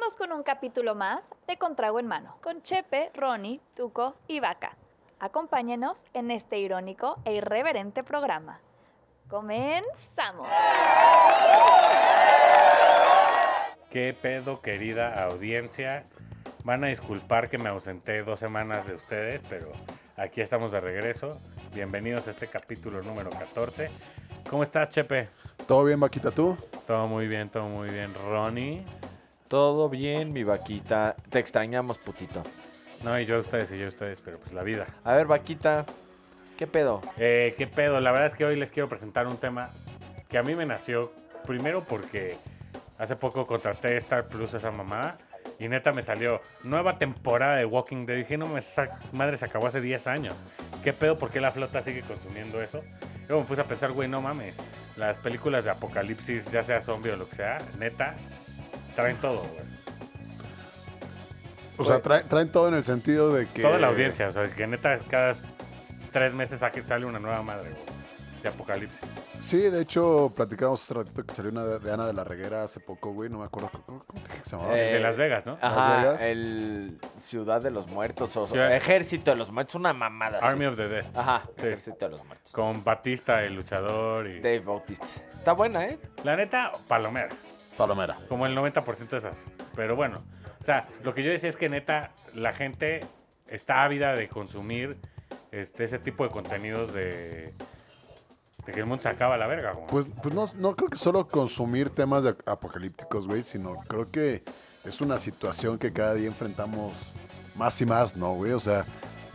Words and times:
Seguimos 0.00 0.16
con 0.16 0.32
un 0.32 0.42
capítulo 0.42 0.94
más 0.94 1.34
de 1.46 1.58
Contrago 1.58 2.00
en 2.00 2.06
Mano, 2.06 2.38
con 2.40 2.62
Chepe, 2.62 3.10
Ronnie, 3.12 3.60
Tuco 3.76 4.14
y 4.28 4.40
Vaca. 4.40 4.74
Acompáñenos 5.18 6.06
en 6.14 6.30
este 6.30 6.58
irónico 6.58 7.18
e 7.26 7.34
irreverente 7.34 8.02
programa. 8.02 8.60
¡Comenzamos! 9.28 10.48
¿Qué 13.90 14.16
pedo, 14.18 14.62
querida 14.62 15.22
audiencia? 15.22 16.06
Van 16.64 16.82
a 16.82 16.86
disculpar 16.86 17.50
que 17.50 17.58
me 17.58 17.68
ausenté 17.68 18.22
dos 18.22 18.40
semanas 18.40 18.86
de 18.86 18.94
ustedes, 18.94 19.42
pero 19.50 19.70
aquí 20.16 20.40
estamos 20.40 20.72
de 20.72 20.80
regreso. 20.80 21.36
Bienvenidos 21.74 22.26
a 22.26 22.30
este 22.30 22.46
capítulo 22.46 23.02
número 23.02 23.28
14. 23.28 23.90
¿Cómo 24.48 24.62
estás, 24.62 24.88
Chepe? 24.88 25.28
¿Todo 25.66 25.84
bien, 25.84 26.00
Vaquita, 26.00 26.30
tú? 26.30 26.56
Todo 26.86 27.06
muy 27.06 27.28
bien, 27.28 27.50
todo 27.50 27.64
muy 27.64 27.90
bien. 27.90 28.14
Ronnie. 28.14 28.82
Todo 29.50 29.88
bien, 29.88 30.32
mi 30.32 30.44
vaquita. 30.44 31.16
Te 31.28 31.40
extrañamos, 31.40 31.98
putito. 31.98 32.44
No, 33.02 33.18
y 33.18 33.26
yo 33.26 33.34
a 33.34 33.40
ustedes, 33.40 33.72
y 33.72 33.78
yo 33.80 33.86
a 33.86 33.88
ustedes, 33.88 34.20
pero 34.20 34.38
pues 34.38 34.52
la 34.52 34.62
vida. 34.62 34.86
A 35.02 35.12
ver, 35.14 35.26
vaquita, 35.26 35.86
¿qué 36.56 36.68
pedo? 36.68 37.02
Eh, 37.18 37.56
¿Qué 37.58 37.66
pedo? 37.66 37.98
La 37.98 38.12
verdad 38.12 38.28
es 38.28 38.34
que 38.34 38.44
hoy 38.44 38.54
les 38.54 38.70
quiero 38.70 38.88
presentar 38.88 39.26
un 39.26 39.38
tema 39.38 39.70
que 40.28 40.38
a 40.38 40.44
mí 40.44 40.54
me 40.54 40.66
nació 40.66 41.12
primero 41.48 41.82
porque 41.82 42.36
hace 42.96 43.16
poco 43.16 43.48
contraté 43.48 43.96
Star 43.96 44.28
Plus 44.28 44.54
esa 44.54 44.70
mamá 44.70 45.18
y 45.58 45.66
neta 45.66 45.92
me 45.92 46.04
salió 46.04 46.40
nueva 46.62 46.98
temporada 46.98 47.56
de 47.56 47.64
Walking 47.64 48.06
Dead. 48.06 48.18
Dije, 48.18 48.38
no 48.38 48.46
me 48.46 48.60
madre, 49.10 49.36
se 49.36 49.46
acabó 49.46 49.66
hace 49.66 49.80
10 49.80 50.06
años. 50.06 50.36
¿Qué 50.84 50.92
pedo? 50.92 51.18
¿Por 51.18 51.32
qué 51.32 51.40
la 51.40 51.50
flota 51.50 51.82
sigue 51.82 52.02
consumiendo 52.02 52.62
eso? 52.62 52.84
Luego 53.26 53.42
me 53.42 53.48
puse 53.48 53.62
a 53.62 53.64
pensar, 53.64 53.90
güey, 53.90 54.08
no 54.08 54.22
mames. 54.22 54.54
Las 54.96 55.16
películas 55.16 55.64
de 55.64 55.70
apocalipsis, 55.70 56.48
ya 56.52 56.62
sea 56.62 56.80
zombie 56.82 57.10
o 57.10 57.16
lo 57.16 57.28
que 57.28 57.34
sea, 57.34 57.58
neta, 57.80 58.14
traen 59.00 59.16
todo, 59.18 59.38
güey. 59.40 59.70
O 61.78 61.84
sea, 61.84 62.02
trae- 62.02 62.24
traen 62.28 62.52
todo 62.52 62.68
en 62.68 62.74
el 62.74 62.84
sentido 62.84 63.32
de 63.32 63.46
que... 63.46 63.62
Toda 63.62 63.78
la 63.78 63.88
audiencia, 63.88 64.28
o 64.28 64.32
sea, 64.32 64.50
que 64.50 64.66
neta 64.66 64.98
cada 65.08 65.34
tres 66.12 66.34
meses 66.34 66.60
sale 66.84 67.06
una 67.06 67.18
nueva 67.18 67.42
madre, 67.42 67.70
güey, 67.70 67.82
de 68.42 68.48
apocalipsis. 68.50 68.98
Sí, 69.38 69.56
de 69.58 69.80
hecho, 69.80 70.30
platicamos 70.36 70.82
hace 70.82 70.92
ratito 70.92 71.24
que 71.24 71.32
salió 71.32 71.50
una 71.50 71.64
de, 71.64 71.78
de 71.78 71.90
Ana 71.90 72.06
de 72.06 72.12
la 72.12 72.24
Reguera 72.24 72.62
hace 72.64 72.78
poco, 72.78 73.14
güey. 73.14 73.30
No 73.30 73.38
me 73.38 73.46
acuerdo 73.46 73.70
cómo, 73.86 74.04
cómo 74.06 74.20
te 74.22 74.28
dije 74.28 74.42
que 74.42 74.50
se 74.50 74.54
llamaba. 74.54 74.74
De 74.74 75.00
Las 75.00 75.16
Vegas, 75.16 75.46
¿no? 75.46 75.56
Ajá, 75.62 75.96
Vegas. 76.02 76.20
el 76.22 76.98
Ciudad 77.16 77.62
de 77.62 77.70
los 77.70 77.86
Muertos 77.86 78.36
o 78.36 78.46
Ciudad- 78.46 78.76
Ejército 78.76 79.30
de 79.30 79.38
los 79.38 79.50
Muertos, 79.50 79.76
una 79.76 79.94
mamada. 79.94 80.40
Army 80.42 80.66
of 80.66 80.76
the 80.76 80.88
Dead. 80.88 81.06
Ajá, 81.14 81.44
Sí. 81.56 81.66
Ejército 81.68 82.04
de 82.04 82.10
los 82.10 82.24
Muertos. 82.26 82.52
Con 82.52 82.84
Batista, 82.84 83.42
el 83.42 83.54
luchador 83.54 84.26
y... 84.26 84.40
Dave 84.40 84.60
Bautista. 84.60 85.06
Está 85.34 85.52
buena, 85.52 85.86
¿eh? 85.86 85.98
La 86.22 86.36
neta, 86.36 86.72
palomera. 86.86 87.30
Palomera. 87.80 88.18
Como 88.28 88.46
el 88.46 88.56
90% 88.56 89.08
de 89.08 89.16
esas. 89.18 89.40
Pero 89.74 89.96
bueno, 89.96 90.22
o 90.60 90.64
sea, 90.64 90.86
lo 91.02 91.14
que 91.14 91.22
yo 91.22 91.30
decía 91.30 91.48
es 91.48 91.56
que 91.56 91.68
neta, 91.68 92.10
la 92.34 92.52
gente 92.52 93.00
está 93.48 93.82
ávida 93.84 94.14
de 94.14 94.28
consumir 94.28 94.96
este, 95.50 95.84
ese 95.84 95.98
tipo 95.98 96.24
de 96.24 96.30
contenidos 96.30 96.92
de, 96.92 97.52
de 98.66 98.72
que 98.72 98.80
el 98.80 98.86
mundo 98.86 99.02
se 99.02 99.08
acaba 99.08 99.34
a 99.34 99.38
la 99.38 99.46
verga, 99.46 99.72
güey. 99.72 99.86
Pues, 99.88 100.06
pues 100.22 100.34
no, 100.34 100.46
no 100.56 100.76
creo 100.76 100.88
que 100.90 100.96
solo 100.96 101.26
consumir 101.28 101.90
temas 101.90 102.22
de 102.24 102.36
apocalípticos, 102.46 103.26
güey, 103.26 103.42
sino 103.42 103.74
creo 103.88 104.10
que 104.10 104.42
es 104.84 105.00
una 105.00 105.18
situación 105.18 105.78
que 105.78 105.92
cada 105.92 106.14
día 106.14 106.26
enfrentamos 106.28 107.14
más 107.56 107.80
y 107.80 107.86
más, 107.86 108.16
¿no, 108.16 108.34
güey? 108.34 108.52
O 108.52 108.60
sea, 108.60 108.84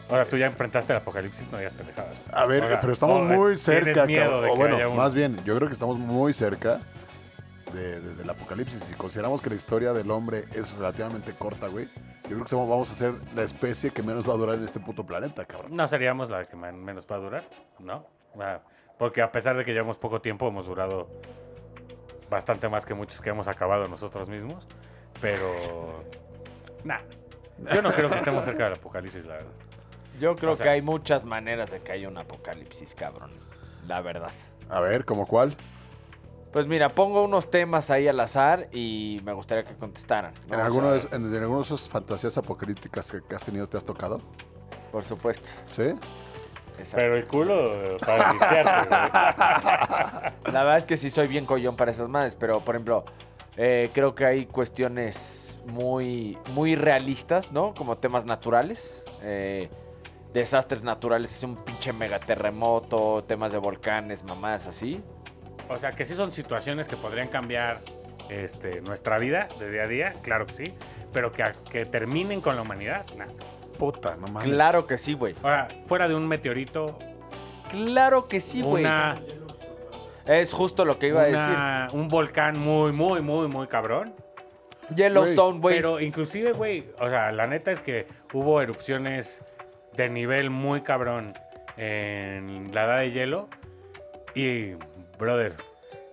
Ahora 0.07 0.23
tú 0.25 0.37
ya 0.37 0.45
enfrentaste 0.45 0.93
el 0.93 0.97
apocalipsis, 0.97 1.51
no 1.51 1.57
digas 1.57 1.73
pendejadas. 1.73 2.15
a 2.31 2.45
ver, 2.45 2.61
Ahora, 2.63 2.79
pero 2.79 2.93
estamos 2.93 3.21
muy 3.23 3.55
¿tienes 3.55 3.61
cerca, 3.61 4.05
miedo 4.05 4.37
O 4.39 4.43
que 4.43 4.49
bueno, 4.51 4.75
haya 4.75 4.87
un- 4.87 4.95
más 4.97 5.15
bien, 5.15 5.43
yo 5.43 5.55
creo 5.55 5.67
que 5.67 5.73
estamos 5.73 5.97
muy 5.97 6.31
cerca 6.31 6.79
de- 7.73 7.99
de- 8.01 8.15
del 8.15 8.29
apocalipsis. 8.29 8.83
Si 8.83 8.93
consideramos 8.95 9.41
que 9.41 9.49
la 9.49 9.55
historia 9.55 9.93
del 9.93 10.09
hombre 10.11 10.45
es 10.53 10.75
relativamente 10.75 11.33
corta, 11.33 11.67
güey, 11.67 11.85
yo 12.23 12.29
creo 12.29 12.43
que 12.43 12.49
somos- 12.49 12.69
vamos 12.69 12.91
a 12.91 12.95
ser 12.95 13.13
la 13.35 13.43
especie 13.43 13.91
que 13.91 14.01
menos 14.03 14.27
va 14.27 14.33
a 14.33 14.37
durar 14.37 14.55
en 14.55 14.63
este 14.63 14.79
puto 14.79 15.05
planeta, 15.05 15.45
cabrón. 15.45 15.75
No 15.75 15.87
seríamos 15.87 16.29
la 16.29 16.45
que 16.45 16.55
menos 16.55 17.05
va 17.11 17.15
a 17.15 17.19
durar, 17.19 17.43
¿no? 17.79 18.05
Ah, 18.39 18.59
Porque 18.97 19.21
a 19.21 19.29
pesar 19.31 19.57
de 19.57 19.65
que 19.65 19.73
llevamos 19.73 19.97
poco 19.97 20.21
tiempo, 20.21 20.47
hemos 20.47 20.67
durado 20.67 21.09
bastante 22.29 22.69
más 22.69 22.85
que 22.85 22.93
muchos 22.93 23.19
que 23.21 23.29
hemos 23.29 23.47
acabado 23.47 23.87
nosotros 23.87 24.29
mismos. 24.29 24.67
Pero. 25.21 25.45
Nah. 26.85 26.99
Yo 27.73 27.81
no 27.81 27.91
creo 27.91 28.09
que 28.09 28.15
estemos 28.17 28.45
cerca 28.45 28.65
del 28.65 28.73
apocalipsis, 28.73 29.25
la 29.25 29.33
verdad. 29.35 29.51
Yo 30.19 30.35
creo 30.35 30.51
O 30.51 30.55
sea- 30.55 30.65
que 30.65 30.69
hay 30.69 30.81
muchas 30.83 31.25
maneras 31.25 31.71
de 31.71 31.81
que 31.81 31.91
haya 31.93 32.07
un 32.07 32.17
apocalipsis, 32.17 32.93
cabrón. 32.93 33.31
La 33.87 34.01
verdad. 34.01 34.29
A 34.69 34.79
ver, 34.81 35.03
¿como 35.03 35.25
cuál? 35.25 35.55
Pues 36.55 36.67
mira, 36.67 36.87
pongo 36.87 37.21
unos 37.21 37.51
temas 37.51 37.91
ahí 37.91 38.07
al 38.07 38.17
azar 38.17 38.69
y 38.71 39.19
me 39.25 39.33
gustaría 39.33 39.65
que 39.65 39.75
contestaran. 39.75 40.31
¿no? 40.47 40.55
¿En 40.55 40.61
alguno, 40.61 40.93
de, 40.93 41.01
en, 41.11 41.35
en 41.35 41.41
alguno 41.41 41.59
de 41.59 41.65
esas 41.65 41.89
fantasías 41.89 42.37
apocalípticas 42.37 43.11
que, 43.11 43.21
que 43.21 43.35
has 43.35 43.43
tenido 43.43 43.67
te 43.67 43.75
has 43.75 43.83
tocado? 43.83 44.21
Por 44.89 45.03
supuesto. 45.03 45.49
¿Sí? 45.67 45.93
Exacto. 46.77 46.95
Pero 46.95 47.17
el 47.17 47.27
culo 47.27 47.73
eh, 47.73 47.97
para 47.99 48.31
güey. 48.31 48.39
La 50.53 50.63
verdad 50.63 50.77
es 50.77 50.85
que 50.85 50.95
sí 50.95 51.09
soy 51.09 51.27
bien 51.27 51.45
collón 51.45 51.75
para 51.75 51.91
esas 51.91 52.07
madres, 52.07 52.37
pero 52.37 52.61
por 52.61 52.75
ejemplo, 52.75 53.03
eh, 53.57 53.89
creo 53.93 54.15
que 54.15 54.25
hay 54.25 54.45
cuestiones 54.45 55.59
muy, 55.65 56.37
muy 56.53 56.77
realistas, 56.77 57.51
¿no? 57.51 57.75
Como 57.75 57.97
temas 57.97 58.23
naturales. 58.23 59.03
eh, 59.23 59.69
desastres 60.33 60.83
naturales, 60.83 61.35
es 61.35 61.43
un 61.43 61.57
pinche 61.57 61.91
megaterremoto, 61.91 63.25
temas 63.25 63.51
de 63.51 63.57
volcanes, 63.57 64.23
mamadas 64.23 64.67
así. 64.67 65.03
O 65.69 65.77
sea, 65.79 65.91
que 65.91 66.05
sí 66.05 66.15
son 66.15 66.31
situaciones 66.31 66.87
que 66.87 66.95
podrían 66.95 67.27
cambiar 67.27 67.79
este, 68.29 68.81
nuestra 68.81 69.17
vida 69.19 69.47
de 69.59 69.69
día 69.71 69.83
a 69.83 69.87
día, 69.87 70.13
claro 70.21 70.45
que 70.45 70.53
sí. 70.53 70.63
Pero 71.13 71.31
que, 71.31 71.43
que 71.69 71.85
terminen 71.85 72.41
con 72.41 72.55
la 72.55 72.61
humanidad, 72.61 73.05
nah. 73.17 73.27
Puta, 73.79 74.15
no 74.17 74.27
mames. 74.27 74.49
Claro 74.53 74.87
que 74.87 74.97
sí, 74.97 75.13
güey. 75.13 75.35
Ahora, 75.43 75.67
fuera 75.85 76.07
de 76.07 76.15
un 76.15 76.27
meteorito, 76.27 76.97
Claro 77.71 78.27
que 78.27 78.39
sí, 78.39 78.61
güey. 78.61 78.83
una, 78.83 79.19
Es 80.25 80.53
justo 80.53 80.85
lo 80.85 80.97
que 80.99 81.07
iba 81.07 81.21
a 81.23 81.25
decir. 81.25 81.49
una- 81.49 81.87
un 81.93 82.07
volcán 82.07 82.57
muy, 82.59 82.91
muy, 82.93 83.21
muy, 83.21 83.47
muy 83.47 83.67
cabrón. 83.67 84.13
Yellowstone, 84.95 85.59
güey. 85.59 85.75
Pero 85.75 85.99
inclusive, 85.99 86.51
güey, 86.53 86.85
o 86.99 87.09
sea, 87.09 87.31
la 87.31 87.47
neta 87.47 87.71
es 87.71 87.79
que 87.79 88.07
hubo 88.33 88.61
erupciones 88.61 89.43
de 89.93 90.09
nivel 90.09 90.51
muy 90.51 90.81
cabrón 90.81 91.33
en 91.75 92.69
la 92.73 92.85
edad 92.85 92.99
de 92.99 93.11
hielo. 93.11 93.49
Y, 94.35 94.73
brother, 95.17 95.53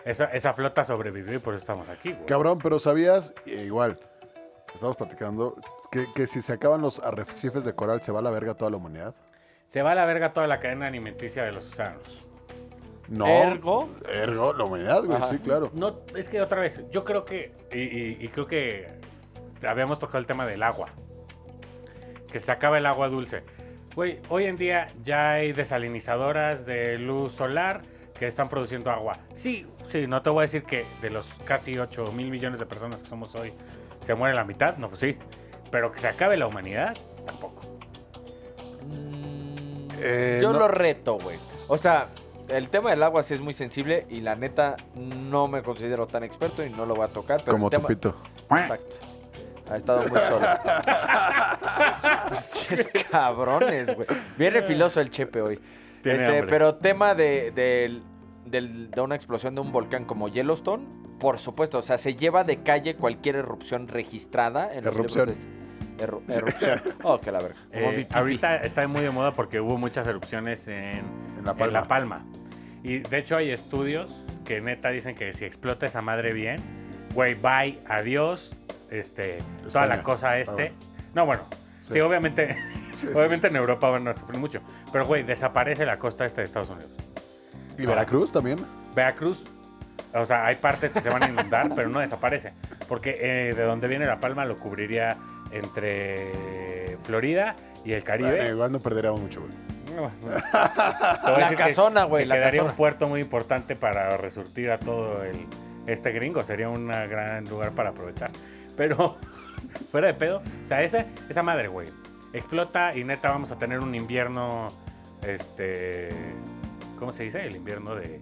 esa, 0.04 0.24
esa 0.26 0.52
flota 0.52 0.84
sobrevivió 0.84 1.34
y 1.34 1.38
por 1.38 1.54
eso 1.54 1.62
estamos 1.62 1.88
aquí, 1.88 2.12
güey. 2.12 2.26
Cabrón, 2.26 2.58
pero 2.62 2.78
¿sabías? 2.78 3.34
Eh, 3.46 3.62
igual, 3.66 3.98
estamos 4.74 4.96
platicando 4.96 5.56
que, 5.90 6.06
que 6.14 6.26
si 6.26 6.42
se 6.42 6.52
acaban 6.52 6.80
los 6.80 7.00
arrecifes 7.00 7.64
de 7.64 7.74
coral, 7.74 8.02
¿se 8.02 8.12
va 8.12 8.18
a 8.20 8.22
la 8.22 8.30
verga 8.30 8.54
toda 8.54 8.70
la 8.70 8.76
humanidad? 8.78 9.14
Se 9.66 9.82
va 9.82 9.92
a 9.92 9.94
la 9.94 10.04
verga 10.04 10.32
toda 10.32 10.46
la 10.46 10.60
cadena 10.60 10.86
alimenticia 10.88 11.44
de 11.44 11.52
los 11.52 11.72
océanos. 11.72 12.26
No. 13.08 13.26
¿Ergo? 13.26 13.88
Ergo, 14.08 14.52
la 14.52 14.64
humanidad, 14.64 15.04
güey, 15.04 15.18
Ajá. 15.18 15.26
sí, 15.28 15.38
claro. 15.38 15.70
No, 15.74 16.00
es 16.16 16.28
que 16.28 16.40
otra 16.40 16.60
vez, 16.60 16.80
yo 16.90 17.04
creo 17.04 17.24
que, 17.24 17.52
y, 17.72 17.78
y- 17.80 18.16
y 18.20 18.28
creo 18.28 18.46
que 18.46 18.88
habíamos 19.66 19.98
tocado 19.98 20.18
el 20.18 20.26
tema 20.26 20.46
del 20.46 20.62
agua. 20.62 20.88
Que 22.30 22.40
se 22.40 22.50
acaba 22.50 22.78
el 22.78 22.86
agua 22.86 23.08
dulce. 23.08 23.42
Güey, 23.94 24.20
hoy 24.30 24.46
en 24.46 24.56
día 24.56 24.86
ya 25.02 25.32
hay 25.32 25.52
desalinizadoras 25.52 26.64
de 26.64 26.98
luz 26.98 27.32
solar 27.32 27.82
que 28.18 28.26
están 28.26 28.48
produciendo 28.48 28.90
agua. 28.90 29.18
Sí, 29.34 29.66
sí, 29.88 30.06
no 30.06 30.22
te 30.22 30.30
voy 30.30 30.40
a 30.40 30.42
decir 30.42 30.64
que 30.64 30.84
de 31.00 31.10
los 31.10 31.26
casi 31.44 31.78
8 31.78 32.12
mil 32.12 32.30
millones 32.30 32.58
de 32.60 32.66
personas 32.66 33.02
que 33.02 33.08
somos 33.08 33.34
hoy 33.34 33.52
se 34.02 34.14
muere 34.14 34.34
la 34.34 34.44
mitad, 34.44 34.76
no, 34.76 34.88
pues 34.88 35.00
sí. 35.00 35.16
Pero 35.70 35.90
que 35.92 36.00
se 36.00 36.08
acabe 36.08 36.36
la 36.36 36.46
humanidad, 36.46 36.96
tampoco. 37.24 37.62
Mm, 38.86 39.88
Eh, 40.04 40.38
Yo 40.42 40.52
no. 40.52 40.58
lo 40.60 40.68
reto, 40.68 41.16
güey. 41.18 41.38
O 41.68 41.78
sea, 41.78 42.08
el 42.48 42.68
tema 42.70 42.90
del 42.90 43.02
agua 43.04 43.22
sí 43.22 43.34
es 43.34 43.40
muy 43.40 43.54
sensible 43.54 44.06
y 44.10 44.20
la 44.20 44.34
neta 44.34 44.76
no 44.94 45.46
me 45.48 45.62
considero 45.62 46.06
tan 46.06 46.24
experto 46.24 46.64
y 46.64 46.70
no 46.70 46.86
lo 46.86 46.94
voy 46.96 47.04
a 47.04 47.08
tocar. 47.08 47.42
Pero 47.44 47.52
Como 47.56 47.66
el 47.66 47.70
tema... 47.70 47.88
pito. 47.88 48.16
Exacto. 48.50 48.96
Ha 49.70 49.76
estado 49.76 50.00
muy 50.08 50.18
solo. 50.20 50.46
Pinches 52.68 52.88
cabrones, 53.10 53.94
güey. 53.94 54.06
Viene 54.36 54.62
filoso 54.62 55.00
el 55.00 55.10
chepe 55.10 55.40
hoy. 55.40 55.60
Tiene 56.02 56.16
Este, 56.18 56.26
hambre. 56.38 56.46
pero 56.50 56.74
tema 56.76 57.14
de, 57.14 57.50
del- 57.52 58.02
del- 58.46 58.90
de 58.90 59.00
una 59.00 59.14
explosión 59.14 59.54
de 59.54 59.60
un 59.60 59.72
volcán 59.72 60.04
como 60.04 60.28
Yellowstone, 60.28 60.84
por 61.18 61.38
supuesto. 61.38 61.78
O 61.78 61.82
sea, 61.82 61.98
se 61.98 62.14
lleva 62.16 62.44
de 62.44 62.62
calle 62.62 62.96
cualquier 62.96 63.36
erupción 63.36 63.88
registrada 63.88 64.72
en 64.74 64.84
los 64.84 64.94
Erupción. 64.94 65.28
libros 65.28 65.44
de 65.44 65.48
este- 65.50 65.62
Erru- 66.06 66.22
erupción. 66.28 66.80
Oh, 67.04 67.20
que 67.20 67.30
la 67.30 67.38
verga. 67.38 67.56
Eh, 67.70 68.06
ahorita 68.12 68.56
está 68.56 68.86
muy 68.88 69.02
de 69.02 69.10
moda 69.10 69.32
porque 69.32 69.60
hubo 69.60 69.78
muchas 69.78 70.06
erupciones 70.06 70.66
en, 70.68 70.74
En 71.38 71.44
La 71.44 71.52
en 71.52 71.56
Palma. 71.58 71.80
La 71.80 71.84
Palma. 71.88 72.24
Y 72.82 72.98
de 72.98 73.18
hecho 73.18 73.36
hay 73.36 73.50
estudios 73.50 74.24
que 74.44 74.60
neta 74.60 74.88
dicen 74.88 75.14
que 75.14 75.32
si 75.34 75.44
explota 75.44 75.86
esa 75.86 76.02
madre 76.02 76.32
bien, 76.32 76.56
güey, 77.14 77.34
bye, 77.34 77.78
adiós, 77.88 78.56
este, 78.90 79.38
toda 79.70 79.86
la 79.86 80.02
cosa 80.02 80.38
este. 80.40 80.52
bueno. 80.54 80.74
No, 81.14 81.26
bueno, 81.26 81.42
sí, 81.82 81.94
Sí. 81.94 82.00
obviamente, 82.00 82.56
Sí, 82.92 83.06
sí. 83.08 83.12
obviamente 83.14 83.46
en 83.48 83.56
Europa 83.56 83.88
van 83.90 84.06
a 84.08 84.14
sufrir 84.14 84.38
mucho. 84.38 84.60
Pero, 84.92 85.06
güey, 85.06 85.22
desaparece 85.22 85.86
la 85.86 85.98
costa 85.98 86.24
este 86.26 86.40
de 86.42 86.44
Estados 86.46 86.70
Unidos. 86.70 86.90
¿Y 87.78 87.86
Veracruz 87.86 88.30
también? 88.30 88.58
Veracruz, 88.94 89.44
o 90.14 90.26
sea, 90.26 90.44
hay 90.46 90.56
partes 90.56 90.92
que 90.92 91.00
se 91.00 91.08
van 91.08 91.22
a 91.22 91.28
inundar, 91.28 91.72
pero 91.76 91.88
no 91.88 92.00
desaparece. 92.00 92.52
Porque 92.88 93.16
eh, 93.20 93.54
de 93.54 93.62
donde 93.62 93.88
viene 93.88 94.04
La 94.06 94.20
Palma 94.20 94.44
lo 94.44 94.56
cubriría 94.58 95.16
entre 95.50 96.98
Florida 97.02 97.56
y 97.84 97.92
el 97.92 98.04
Caribe. 98.04 98.30
Bueno, 98.36 98.50
igual 98.50 98.72
no 98.72 98.80
perderíamos 98.80 99.20
mucho, 99.20 99.40
güey. 99.40 99.52
No, 99.94 100.10
La 101.38 101.54
casona, 101.56 102.04
güey, 102.04 102.24
que 102.24 102.28
la 102.28 102.34
quedaría 102.36 102.62
un 102.62 102.72
puerto 102.72 103.08
muy 103.08 103.20
importante 103.20 103.76
para 103.76 104.16
resurtir 104.16 104.70
a 104.70 104.78
todo 104.78 105.22
el 105.24 105.46
este 105.86 106.12
gringo. 106.12 106.42
Sería 106.44 106.68
un 106.70 106.88
gran 106.88 107.44
lugar 107.46 107.72
para 107.72 107.90
aprovechar. 107.90 108.30
Pero 108.76 109.18
fuera 109.90 110.06
de 110.08 110.14
pedo, 110.14 110.42
o 110.64 110.66
sea, 110.66 110.82
esa, 110.82 111.06
esa 111.28 111.42
madre, 111.42 111.68
güey, 111.68 111.88
explota 112.32 112.96
y 112.96 113.04
neta 113.04 113.30
vamos 113.30 113.52
a 113.52 113.58
tener 113.58 113.80
un 113.80 113.94
invierno, 113.94 114.68
este, 115.22 116.10
¿cómo 116.98 117.12
se 117.12 117.24
dice? 117.24 117.44
El 117.44 117.56
invierno 117.56 117.94
de, 117.94 118.20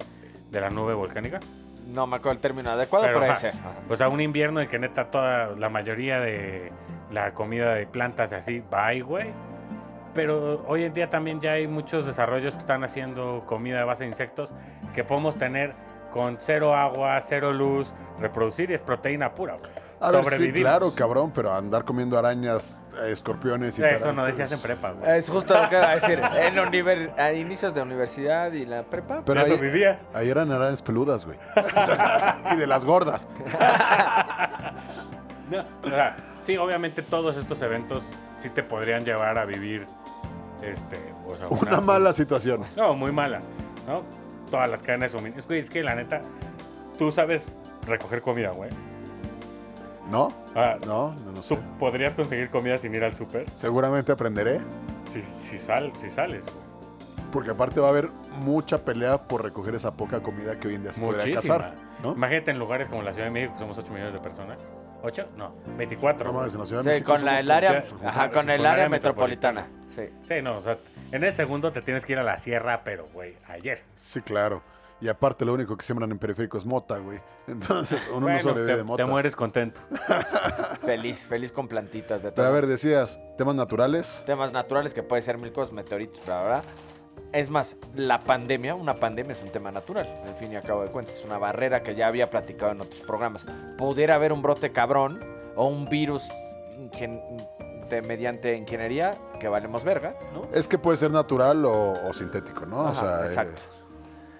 de 0.50 0.60
la 0.60 0.70
nube 0.70 0.94
volcánica. 0.94 1.40
No 1.86 2.06
me 2.06 2.16
acuerdo 2.16 2.32
el 2.32 2.40
término 2.40 2.70
adecuado, 2.70 3.06
Pero, 3.06 3.24
ese. 3.24 3.48
Ajá. 3.48 3.74
O 3.88 3.96
sea, 3.96 4.08
un 4.08 4.20
invierno 4.20 4.60
en 4.60 4.68
que 4.68 4.78
neta 4.78 5.10
toda 5.10 5.56
la 5.56 5.68
mayoría 5.68 6.20
de 6.20 6.70
la 7.10 7.34
comida 7.34 7.74
de 7.74 7.86
plantas 7.86 8.32
y 8.32 8.34
así 8.36 8.62
ahí, 8.70 9.00
güey. 9.00 9.32
Pero 10.14 10.64
hoy 10.66 10.84
en 10.84 10.92
día 10.92 11.08
también 11.08 11.40
ya 11.40 11.52
hay 11.52 11.66
muchos 11.66 12.06
desarrollos 12.06 12.54
que 12.54 12.60
están 12.60 12.84
haciendo 12.84 13.44
comida 13.46 13.82
a 13.82 13.84
base 13.84 14.04
de 14.04 14.10
insectos 14.10 14.52
que 14.94 15.04
podemos 15.04 15.36
tener 15.36 15.74
con 16.10 16.38
cero 16.40 16.74
agua, 16.74 17.20
cero 17.20 17.52
luz, 17.52 17.94
reproducir 18.18 18.70
y 18.70 18.74
es 18.74 18.82
proteína 18.82 19.34
pura, 19.34 19.54
güey. 19.54 19.70
A 20.02 20.10
ver, 20.10 20.24
sí, 20.24 20.50
claro, 20.52 20.94
cabrón, 20.94 21.30
pero 21.34 21.52
andar 21.52 21.84
comiendo 21.84 22.16
arañas, 22.18 22.80
escorpiones 23.06 23.78
y 23.78 23.84
Eso 23.84 24.06
tal, 24.06 24.16
no 24.16 24.22
pues- 24.22 24.36
decías 24.38 24.52
en 24.52 24.62
prepa, 24.66 24.92
güey. 24.92 25.18
Es 25.18 25.28
justo 25.28 25.52
lo 25.60 25.68
que 25.68 25.76
iba 25.76 25.90
a 25.90 25.94
decir. 25.94 26.20
En 26.40 26.54
univer- 26.56 27.12
a 27.18 27.32
inicios 27.34 27.74
de 27.74 27.82
universidad 27.82 28.50
y 28.52 28.64
la 28.64 28.82
prepa. 28.84 29.22
Pero 29.26 29.42
Eso 29.42 29.52
ahí, 29.54 29.60
vivía. 29.60 30.00
ahí 30.14 30.30
eran 30.30 30.50
arañas 30.50 30.80
peludas, 30.82 31.26
güey. 31.26 31.38
y 32.52 32.56
de 32.56 32.66
las 32.66 32.84
gordas. 32.84 33.28
No, 35.50 35.64
o 35.82 35.88
sea, 35.88 36.16
sí, 36.40 36.56
obviamente 36.56 37.02
todos 37.02 37.36
estos 37.36 37.60
eventos 37.62 38.04
sí 38.38 38.50
te 38.50 38.62
podrían 38.62 39.04
llevar 39.04 39.36
a 39.36 39.44
vivir, 39.44 39.84
este, 40.62 41.12
o 41.26 41.36
sea, 41.36 41.48
Una 41.48 41.80
mala 41.80 42.12
situación. 42.12 42.62
No, 42.76 42.94
muy 42.94 43.10
mala, 43.10 43.40
¿no? 43.86 44.04
Todas 44.48 44.68
las 44.68 44.80
cadenas 44.80 45.10
de 45.10 45.18
suministro. 45.18 45.54
Es 45.56 45.68
que 45.68 45.82
la 45.82 45.96
neta, 45.96 46.22
tú 46.98 47.10
sabes 47.10 47.48
recoger 47.84 48.22
comida, 48.22 48.50
güey. 48.52 48.70
¿No? 50.10 50.28
Ah, 50.54 50.76
No, 50.86 51.14
no, 51.24 51.32
no 51.32 51.42
sé. 51.42 51.56
¿Tú 51.56 51.62
podrías 51.78 52.14
conseguir 52.14 52.50
comida 52.50 52.76
sin 52.78 52.94
ir 52.94 53.04
al 53.04 53.14
súper? 53.14 53.46
Seguramente 53.54 54.12
aprenderé, 54.12 54.60
Si, 55.12 55.22
si, 55.22 55.58
sal, 55.58 55.92
si 55.98 56.10
sales, 56.10 56.42
porque 57.32 57.50
aparte 57.50 57.80
va 57.80 57.86
a 57.88 57.90
haber 57.90 58.10
mucha 58.38 58.84
pelea 58.84 59.18
por 59.28 59.42
recoger 59.44 59.74
esa 59.76 59.92
poca 59.94 60.20
comida 60.20 60.58
que 60.58 60.68
hoy 60.68 60.74
en 60.74 60.82
día 60.82 60.92
se 60.92 61.00
podría 61.00 61.34
cazar, 61.36 61.74
¿no? 62.02 62.12
Imagínate 62.12 62.50
en 62.50 62.58
lugares 62.58 62.88
como 62.88 63.02
la 63.02 63.12
Ciudad 63.12 63.26
de 63.28 63.32
México, 63.32 63.52
que 63.54 63.58
somos 63.60 63.78
8 63.78 63.92
millones 63.92 64.12
de 64.14 64.18
personas. 64.20 64.58
¿8? 65.02 65.26
No, 65.36 65.54
24. 65.78 66.32
No 66.32 66.44
en 66.44 66.58
la 66.58 66.66
Ciudad 66.66 66.82
de 66.82 66.90
Sí, 66.90 66.94
México 66.94 67.12
con 67.14 67.24
la, 67.24 67.38
el 67.38 67.50
área, 67.50 67.82
con- 67.82 68.06
ajá, 68.06 68.20
con- 68.22 68.30
con 68.30 68.40
con 68.42 68.50
el 68.50 68.60
el 68.60 68.66
área 68.66 68.72
área 68.84 68.88
metropolitana. 68.88 69.60
metropolitana. 69.62 70.12
Sí. 70.26 70.34
Sí, 70.34 70.42
no, 70.42 70.56
o 70.58 70.60
sea, 70.60 70.78
en 71.12 71.24
ese 71.24 71.36
segundo 71.38 71.72
te 71.72 71.82
tienes 71.82 72.04
que 72.04 72.12
ir 72.12 72.18
a 72.18 72.22
la 72.22 72.38
sierra, 72.38 72.82
pero, 72.84 73.06
güey, 73.12 73.36
ayer. 73.48 73.82
Sí, 73.94 74.20
claro. 74.20 74.62
Y 75.00 75.08
aparte 75.08 75.44
lo 75.46 75.54
único 75.54 75.76
que 75.76 75.84
siembran 75.84 76.10
en 76.10 76.18
periférico 76.18 76.58
es 76.58 76.66
mota, 76.66 76.98
güey. 76.98 77.20
Entonces 77.46 78.00
uno 78.10 78.20
Bueno, 78.22 78.36
no 78.36 78.42
sobrevive 78.42 78.72
te, 78.72 78.76
de 78.78 78.84
mota. 78.84 79.04
te 79.04 79.10
mueres 79.10 79.34
contento. 79.36 79.80
Feliz, 80.82 81.26
feliz 81.26 81.52
con 81.52 81.68
plantitas 81.68 82.22
de 82.22 82.30
todo. 82.30 82.36
Pero 82.36 82.48
a 82.48 82.50
ver, 82.50 82.66
decías, 82.66 83.18
temas 83.38 83.54
naturales. 83.54 84.22
Temas 84.26 84.52
naturales 84.52 84.94
que 84.94 85.02
puede 85.02 85.22
ser 85.22 85.38
mil 85.38 85.52
cosas, 85.52 85.72
meteoritos, 85.72 86.24
bla, 86.24 86.40
bla, 86.42 86.48
bla. 86.48 86.62
Es 87.32 87.48
más, 87.50 87.76
la 87.94 88.18
pandemia, 88.20 88.74
una 88.74 88.96
pandemia 88.98 89.32
es 89.32 89.42
un 89.42 89.50
tema 89.50 89.70
natural, 89.70 90.08
al 90.26 90.34
fin 90.34 90.52
y 90.52 90.56
al 90.56 90.62
cabo 90.62 90.82
de 90.82 90.90
cuentas. 90.90 91.16
Es 91.18 91.24
una 91.24 91.38
barrera 91.38 91.82
que 91.82 91.94
ya 91.94 92.08
había 92.08 92.28
platicado 92.28 92.72
en 92.72 92.80
otros 92.80 93.00
programas. 93.02 93.46
Pudiera 93.78 94.16
haber 94.16 94.32
un 94.32 94.42
brote 94.42 94.72
cabrón 94.72 95.22
o 95.54 95.66
un 95.68 95.88
virus 95.88 96.28
ingen- 96.76 97.22
de- 97.88 98.02
mediante 98.02 98.56
ingeniería 98.56 99.14
que 99.38 99.48
valemos 99.48 99.84
verga, 99.84 100.14
¿no? 100.32 100.48
Es 100.52 100.66
que 100.66 100.78
puede 100.78 100.96
ser 100.96 101.10
natural 101.10 101.64
o, 101.64 101.92
o 102.08 102.12
sintético, 102.12 102.66
¿no? 102.66 102.90
o 102.90 102.94
sea, 102.94 103.20
eh, 103.22 103.26
exacto. 103.26 103.62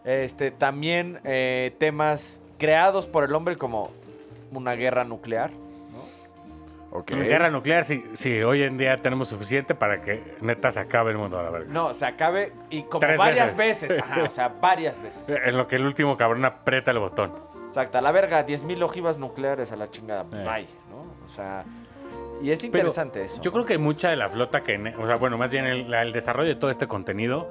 Este, 0.05 0.51
también 0.51 1.21
eh, 1.25 1.75
temas 1.79 2.43
creados 2.59 3.07
por 3.07 3.25
el 3.25 3.35
hombre 3.35 3.57
como 3.57 3.91
una 4.53 4.75
guerra 4.75 5.05
nuclear, 5.05 5.51
¿no? 5.51 6.99
ok. 6.99 7.11
Guerra 7.13 7.51
nuclear, 7.51 7.85
sí, 7.85 8.05
sí, 8.15 8.43
hoy 8.43 8.63
en 8.63 8.79
día 8.79 8.97
tenemos 8.99 9.29
suficiente 9.29 9.75
para 9.75 10.01
que 10.01 10.23
neta 10.41 10.71
se 10.71 10.81
acabe 10.81 11.13
el 11.13 11.19
mundo 11.19 11.39
a 11.39 11.43
la 11.43 11.51
verga. 11.51 11.73
No, 11.73 11.93
se 11.93 12.07
acabe 12.07 12.53
y 12.71 12.83
como 12.85 13.01
Tres 13.01 13.19
varias 13.19 13.57
veces. 13.57 13.91
veces, 13.91 14.05
ajá, 14.05 14.23
o 14.25 14.31
sea, 14.31 14.49
varias 14.49 15.03
veces. 15.03 15.29
En 15.45 15.57
lo 15.57 15.67
que 15.67 15.77
el 15.77 15.85
último 15.85 16.17
cabrón 16.17 16.45
aprieta 16.45 16.91
el 16.91 16.99
botón. 16.99 17.33
Exacto, 17.67 17.99
a 17.99 18.01
la 18.01 18.11
verga, 18.11 18.45
10.000 18.45 18.83
ojivas 18.83 19.19
nucleares 19.19 19.71
a 19.71 19.77
la 19.77 19.91
chingada. 19.91 20.23
Eh. 20.23 20.45
Bye, 20.45 20.67
¿no? 20.91 21.25
O 21.25 21.29
sea, 21.29 21.65
y 22.43 22.51
es 22.51 22.59
Pero 22.61 22.79
interesante 22.79 23.23
eso. 23.23 23.41
Yo 23.41 23.53
creo 23.53 23.65
que 23.65 23.79
mucha 23.79 24.11
de 24.11 24.17
la 24.17 24.29
flota 24.29 24.63
que, 24.63 24.77
o 24.99 25.07
sea, 25.07 25.17
bueno, 25.17 25.39
más 25.39 25.53
bien 25.53 25.67
el 25.67 26.13
desarrollo 26.13 26.49
de 26.49 26.57
todo 26.57 26.71
este 26.71 26.89
contenido 26.89 27.49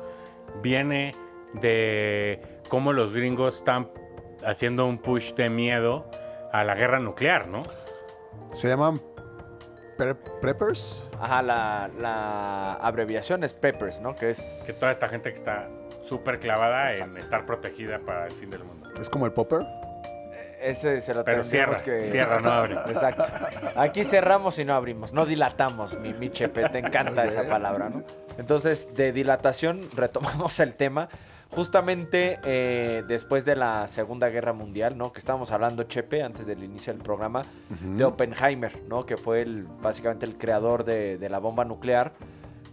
viene 0.62 1.16
de 1.54 2.42
cómo 2.70 2.94
los 2.94 3.14
gringos 3.14 3.58
están 3.58 3.90
haciendo 4.46 4.86
un 4.86 4.98
push 4.98 5.34
de 5.34 5.50
miedo 5.50 6.10
a 6.52 6.64
la 6.64 6.76
guerra 6.76 7.00
nuclear, 7.00 7.48
¿no? 7.48 7.64
Se 8.54 8.68
llaman 8.68 9.02
pre- 9.98 10.16
preppers. 10.16 11.08
Ajá, 11.20 11.42
la, 11.42 11.90
la 12.00 12.74
abreviación 12.74 13.44
es 13.44 13.54
Peppers, 13.54 14.02
¿no? 14.02 14.16
Que 14.16 14.30
es... 14.32 14.64
Que 14.66 14.74
toda 14.74 14.92
esta 14.92 15.10
gente 15.10 15.32
que 15.32 15.38
está 15.38 15.68
súper 16.02 16.40
clavada 16.40 16.96
en 16.96 17.18
estar 17.18 17.46
protegida 17.46 18.00
para 18.00 18.26
el 18.26 18.32
fin 18.32 18.50
del 18.50 18.64
mundo. 18.64 18.90
Es 19.00 19.10
como 19.10 19.26
el 19.26 19.34
popper. 19.34 19.66
Ese 20.62 21.02
se 21.02 21.14
lo 21.14 21.24
Pero 21.24 21.44
cierra, 21.44 21.82
que... 21.84 22.06
cierra, 22.08 22.42
no 22.42 22.52
abre. 22.52 22.74
Exacto. 22.88 23.24
Aquí 23.78 24.04
cerramos 24.04 24.60
y 24.60 24.66
no 24.66 24.74
abrimos, 24.74 25.14
no 25.14 25.26
dilatamos, 25.26 25.98
mi, 26.00 26.14
mi 26.14 26.30
Chepe, 26.32 26.68
te 26.70 26.80
encanta 26.80 27.24
esa 27.26 27.44
palabra, 27.44 27.90
¿no? 27.90 28.04
Entonces, 28.38 28.94
de 28.94 29.12
dilatación, 29.14 29.82
retomamos 29.96 30.60
el 30.60 30.74
tema. 30.76 31.08
Justamente 31.52 32.40
eh, 32.44 33.04
después 33.08 33.44
de 33.44 33.56
la 33.56 33.88
Segunda 33.88 34.30
Guerra 34.30 34.54
Mundial, 34.54 34.98
¿no? 34.98 35.12
Que 35.12 35.20
estábamos 35.20 35.52
hablando, 35.52 35.84
Chepe, 35.84 36.22
antes 36.22 36.46
del 36.46 36.64
inicio 36.64 36.94
del 36.94 37.02
programa, 37.02 37.44
de 37.82 38.04
Oppenheimer, 38.04 38.84
¿no? 38.88 39.06
Que 39.06 39.18
fue 39.18 39.42
el, 39.42 39.64
básicamente 39.82 40.28
el 40.28 40.38
creador 40.38 40.84
de, 40.84 41.18
de 41.18 41.30
la 41.30 41.40
bomba 41.40 41.66
nuclear, 41.66 42.14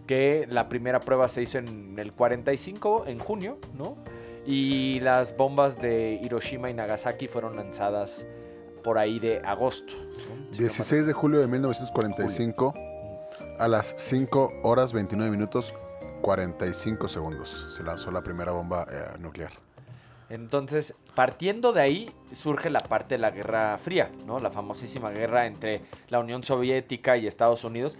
que 0.05 0.45
la 0.47 0.69
primera 0.69 0.99
prueba 0.99 1.27
se 1.27 1.41
hizo 1.41 1.57
en 1.57 1.97
el 1.97 2.13
45, 2.13 3.05
en 3.07 3.17
junio, 3.17 3.57
¿no? 3.75 3.97
Y 4.45 4.99
las 4.99 5.35
bombas 5.35 5.81
de 5.81 6.19
Hiroshima 6.23 6.69
y 6.69 6.73
Nagasaki 6.73 7.27
fueron 7.27 7.55
lanzadas 7.55 8.27
por 8.83 8.97
ahí 8.97 9.19
de 9.19 9.39
agosto. 9.39 9.93
¿no? 9.93 10.53
Si 10.53 10.61
no 10.61 10.67
mal 10.67 10.67
16 10.69 11.07
de 11.07 11.13
julio 11.13 11.39
de 11.41 11.47
1945 11.47 12.73
a 13.59 13.67
las 13.67 13.93
5 13.97 14.61
horas 14.63 14.93
29 14.93 15.29
minutos 15.29 15.73
45 16.21 17.07
segundos 17.07 17.67
se 17.69 17.83
lanzó 17.83 18.11
la 18.11 18.21
primera 18.21 18.51
bomba 18.51 18.85
eh, 18.89 19.17
nuclear. 19.19 19.51
Entonces, 20.29 20.93
partiendo 21.15 21.71
de 21.71 21.81
ahí, 21.81 22.11
surge 22.33 22.69
la 22.69 22.81
parte 22.81 23.15
de 23.15 23.19
la 23.19 23.31
Guerra 23.31 23.77
Fría, 23.77 24.11
¿no? 24.25 24.39
La 24.39 24.51
famosísima 24.51 25.09
guerra 25.11 25.45
entre 25.45 25.81
la 26.09 26.19
Unión 26.19 26.43
Soviética 26.43 27.15
y 27.15 27.27
Estados 27.27 27.63
Unidos. 27.63 27.97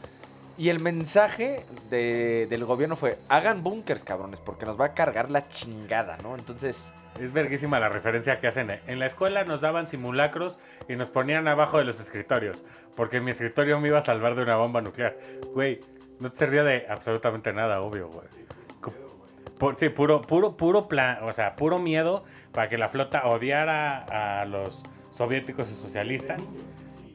Y 0.57 0.69
el 0.69 0.79
mensaje 0.79 1.63
de- 1.89 2.47
del 2.49 2.65
gobierno 2.65 2.95
fue, 2.95 3.19
hagan 3.29 3.61
búnkers, 3.63 4.03
cabrones, 4.03 4.39
porque 4.39 4.65
nos 4.65 4.79
va 4.79 4.85
a 4.85 4.93
cargar 4.93 5.29
la 5.29 5.47
chingada, 5.49 6.17
¿no? 6.23 6.35
Entonces, 6.35 6.91
Es 7.19 7.33
verguísima 7.33 7.79
la 7.79 7.89
referencia 7.89 8.39
que 8.39 8.45
hacen. 8.47 8.79
En 8.85 8.99
la 8.99 9.07
escuela 9.07 9.43
nos 9.43 9.59
daban 9.59 9.87
simulacros 9.87 10.59
y 10.87 10.95
nos 10.95 11.09
ponían 11.09 11.47
abajo 11.47 11.79
de 11.79 11.83
los 11.83 11.99
escritorios. 11.99 12.63
Porque 12.95 13.21
mi 13.21 13.31
escritorio 13.31 13.79
me 13.79 13.87
iba 13.87 13.97
a 13.97 14.03
salvar 14.03 14.35
de 14.35 14.43
una 14.43 14.55
bomba 14.55 14.81
nuclear. 14.81 15.17
Güey, 15.51 15.79
no 16.19 16.31
te 16.31 16.37
servía 16.37 16.61
de 16.63 16.85
absolutamente 16.87 17.53
nada, 17.53 17.81
obvio, 17.81 18.07
güey. 18.09 18.27
Sí, 19.77 19.89
puro, 19.89 20.21
puro, 20.21 20.55
puro 20.57 20.87
plan, 20.87 21.17
o 21.23 21.33
sea, 21.33 21.55
puro 21.55 21.79
miedo 21.79 22.23
para 22.51 22.69
que 22.69 22.77
la 22.77 22.87
flota 22.89 23.25
odiara 23.25 24.41
a 24.41 24.45
los 24.45 24.83
soviéticos 25.11 25.71
y 25.71 25.75
socialistas. 25.75 26.39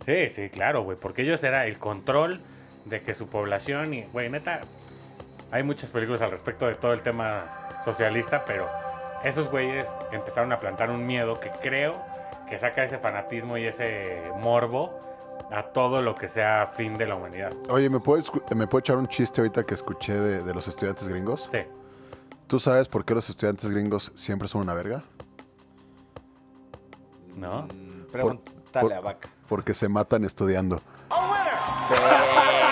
Sí, 0.04 0.28
sí, 0.30 0.50
claro, 0.50 0.82
güey, 0.82 0.99
porque 0.99 1.22
ellos 1.22 1.44
era 1.44 1.66
el 1.68 1.78
control 1.78 2.40
de 2.84 3.02
que 3.02 3.14
su 3.14 3.28
población 3.28 3.94
y, 3.94 4.04
güey, 4.12 4.28
neta, 4.30 4.60
hay 5.50 5.62
muchas 5.62 5.90
películas 5.90 6.22
al 6.22 6.30
respecto 6.30 6.66
de 6.66 6.74
todo 6.74 6.92
el 6.92 7.02
tema 7.02 7.68
socialista, 7.84 8.44
pero 8.44 8.66
esos 9.24 9.50
güeyes 9.50 9.88
empezaron 10.12 10.52
a 10.52 10.58
plantar 10.58 10.90
un 10.90 11.06
miedo 11.06 11.38
que 11.40 11.50
creo 11.62 11.94
que 12.48 12.58
saca 12.58 12.84
ese 12.84 12.98
fanatismo 12.98 13.56
y 13.56 13.66
ese 13.66 14.20
morbo 14.40 14.98
a 15.50 15.62
todo 15.64 16.00
lo 16.02 16.14
que 16.14 16.28
sea 16.28 16.66
fin 16.66 16.96
de 16.96 17.06
la 17.06 17.14
humanidad. 17.16 17.52
Oye, 17.68 17.88
¿me 17.90 18.00
puedo, 18.00 18.22
¿me 18.56 18.66
puedo 18.66 18.80
echar 18.80 18.96
un 18.96 19.06
chiste 19.08 19.40
ahorita 19.42 19.64
que 19.64 19.74
escuché 19.74 20.14
de, 20.14 20.42
de 20.42 20.54
los 20.54 20.66
estudiantes 20.68 21.06
gringos? 21.08 21.48
Sí. 21.52 21.58
¿Tú 22.46 22.58
sabes 22.58 22.88
por 22.88 23.04
qué 23.04 23.14
los 23.14 23.28
estudiantes 23.30 23.70
gringos 23.70 24.12
siempre 24.14 24.48
son 24.48 24.62
una 24.62 24.74
verga? 24.74 25.02
¿No? 27.36 27.62
mm, 27.62 28.06
pregúntale 28.12 28.80
por- 28.80 28.92
a 28.92 29.00
Vaca. 29.00 29.28
Porque 29.48 29.74
se 29.74 29.88
matan 29.88 30.24
estudiando. 30.24 30.80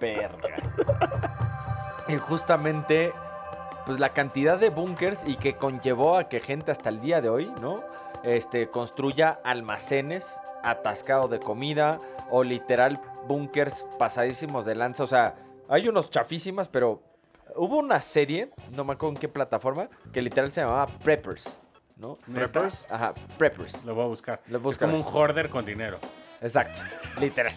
Verga. 0.00 0.56
Y 2.08 2.16
justamente 2.16 3.12
pues 3.86 3.98
la 3.98 4.12
cantidad 4.12 4.58
de 4.58 4.70
búnkers 4.70 5.22
y 5.26 5.36
que 5.36 5.56
conllevó 5.56 6.16
a 6.16 6.28
que 6.28 6.40
gente 6.40 6.70
hasta 6.70 6.88
el 6.88 7.00
día 7.00 7.20
de 7.20 7.28
hoy, 7.28 7.52
¿no? 7.60 7.84
Este, 8.22 8.68
construya 8.68 9.40
almacenes 9.44 10.40
atascados 10.62 11.30
de 11.30 11.40
comida 11.40 11.98
o 12.30 12.44
literal 12.44 13.00
búnkers 13.26 13.86
pasadísimos 13.98 14.64
de 14.64 14.74
lanza. 14.74 15.04
O 15.04 15.06
sea, 15.06 15.34
hay 15.68 15.88
unos 15.88 16.10
chafísimas, 16.10 16.68
pero 16.68 17.02
hubo 17.56 17.78
una 17.78 18.00
serie, 18.00 18.50
no 18.72 18.84
me 18.84 18.92
acuerdo 18.92 19.14
en 19.14 19.20
qué 19.20 19.28
plataforma, 19.28 19.88
que 20.12 20.22
literal 20.22 20.50
se 20.50 20.60
llamaba 20.60 20.86
Preppers, 20.86 21.58
¿no? 21.96 22.16
¿Preppers? 22.32 22.86
Ajá, 22.90 23.14
Preppers. 23.38 23.84
Lo 23.84 23.94
voy 23.94 24.04
a 24.04 24.08
buscar. 24.08 24.40
Lo 24.48 24.58
es 24.58 24.62
búscalo. 24.62 24.92
como 24.92 25.04
un 25.04 25.14
hoarder 25.14 25.48
con 25.48 25.64
dinero. 25.64 25.98
Exacto, 26.40 26.80
literal. 27.20 27.52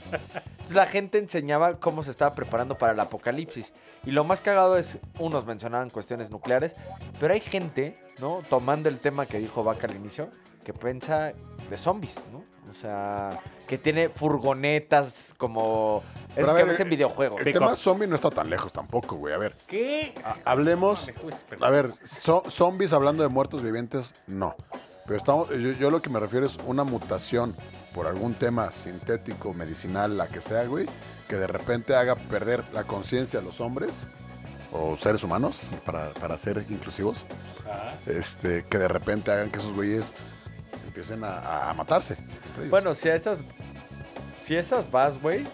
Entonces 0.52 0.76
la 0.76 0.86
gente 0.88 1.18
enseñaba 1.18 1.80
cómo 1.80 2.04
se 2.04 2.12
estaba 2.12 2.36
preparando 2.36 2.78
para 2.78 2.92
el 2.94 3.00
apocalipsis. 3.00 3.74
Y 4.06 4.12
lo 4.12 4.24
más 4.24 4.42
cagado 4.42 4.78
es, 4.78 5.00
unos 5.20 5.46
mencionaban 5.46 5.90
cuestiones 5.90 6.30
nucleares, 6.30 6.76
pero 7.20 7.34
hay 7.34 7.40
gente, 7.40 7.98
¿no? 8.20 8.42
Tomando 8.50 8.90
el 8.90 9.00
tema 9.00 9.26
que 9.26 9.40
dijo 9.40 9.64
Vaca 9.64 9.88
al 9.88 9.96
inicio, 9.96 10.30
que 10.66 10.74
piensa 10.74 11.34
de 11.70 11.78
zombies, 11.78 12.20
¿no? 12.32 12.44
O 12.70 12.74
sea, 12.74 13.40
que 13.68 13.78
tiene 13.78 14.10
furgonetas 14.10 15.34
como... 15.38 16.02
Es 16.36 16.46
que 16.48 16.64
ves 16.64 16.80
en 16.80 16.90
videojuegos. 16.90 17.40
El 17.40 17.46
Pick 17.46 17.54
tema 17.54 17.72
up. 17.72 17.76
zombie 17.78 18.08
no 18.08 18.16
está 18.16 18.30
tan 18.32 18.50
lejos 18.50 18.74
tampoco, 18.74 19.16
güey. 19.16 19.34
A 19.34 19.38
ver, 19.38 19.56
¿Qué? 19.68 20.14
a- 20.24 20.38
hablemos. 20.52 21.10
A 21.62 21.70
ver, 21.70 21.92
zo- 22.04 22.50
zombies 22.50 22.94
hablando 22.94 23.22
de 23.24 23.30
muertos 23.30 23.62
vivientes, 23.62 24.16
no. 24.28 24.56
Pero 25.06 25.18
estamos, 25.18 25.50
yo, 25.50 25.74
yo 25.74 25.92
lo 25.92 26.02
que 26.02 26.10
me 26.10 26.20
refiero 26.20 26.46
es 26.46 26.58
una 26.66 26.84
mutación 26.84 27.54
por 27.94 28.08
algún 28.08 28.34
tema 28.34 28.72
sintético, 28.72 29.54
medicinal, 29.54 30.18
la 30.18 30.28
que 30.28 30.42
sea, 30.42 30.66
güey, 30.66 30.88
que 31.28 31.36
de 31.36 31.48
repente 31.48 31.96
haga 31.96 32.16
perder 32.16 32.64
la 32.74 32.86
conciencia 32.86 33.40
a 33.40 33.42
los 33.44 33.62
hombres 33.62 34.08
o 34.72 34.96
seres 34.96 35.24
humanos, 35.24 35.70
para, 35.86 36.14
para 36.14 36.38
ser 36.38 36.64
inclusivos, 36.70 37.26
Ajá. 37.70 37.96
este, 38.08 38.66
que 38.66 38.78
de 38.80 38.88
repente 38.88 39.32
hagan 39.32 39.52
que 39.52 39.60
esos 39.60 39.74
güeyes 39.74 40.14
empiecen 40.88 41.24
a, 41.24 41.70
a 41.70 41.74
matarse. 41.74 42.18
Bueno, 42.70 42.94
si 42.94 43.10
a 43.10 43.16
esas... 43.16 43.44
Si 44.42 44.58
a 44.58 44.60
esas 44.60 44.92
vas, 44.92 45.22
güey, 45.22 45.48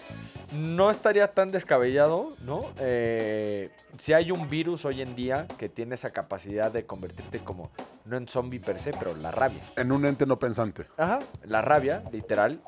no 0.52 0.90
estaría 0.90 1.28
tan 1.28 1.52
descabellado, 1.52 2.32
¿no? 2.40 2.62
Eh, 2.78 3.70
si 3.98 4.12
hay 4.12 4.32
un 4.32 4.50
virus 4.50 4.84
hoy 4.84 5.00
en 5.00 5.14
día 5.14 5.46
que 5.58 5.68
tiene 5.68 5.94
esa 5.94 6.10
capacidad 6.10 6.72
de 6.72 6.86
convertirte 6.86 7.38
como, 7.38 7.70
no 8.10 8.16
en 8.16 8.28
zombie 8.28 8.60
per 8.60 8.78
se, 8.78 8.92
pero 8.92 9.14
la 9.16 9.30
rabia. 9.30 9.62
en 9.76 9.92
un 9.92 10.04
ente 10.04 10.26
no 10.26 10.38
pensante. 10.38 10.86
Ajá, 10.96 11.20
la 11.44 11.62
rabia, 11.62 12.02
literal, 12.12 12.60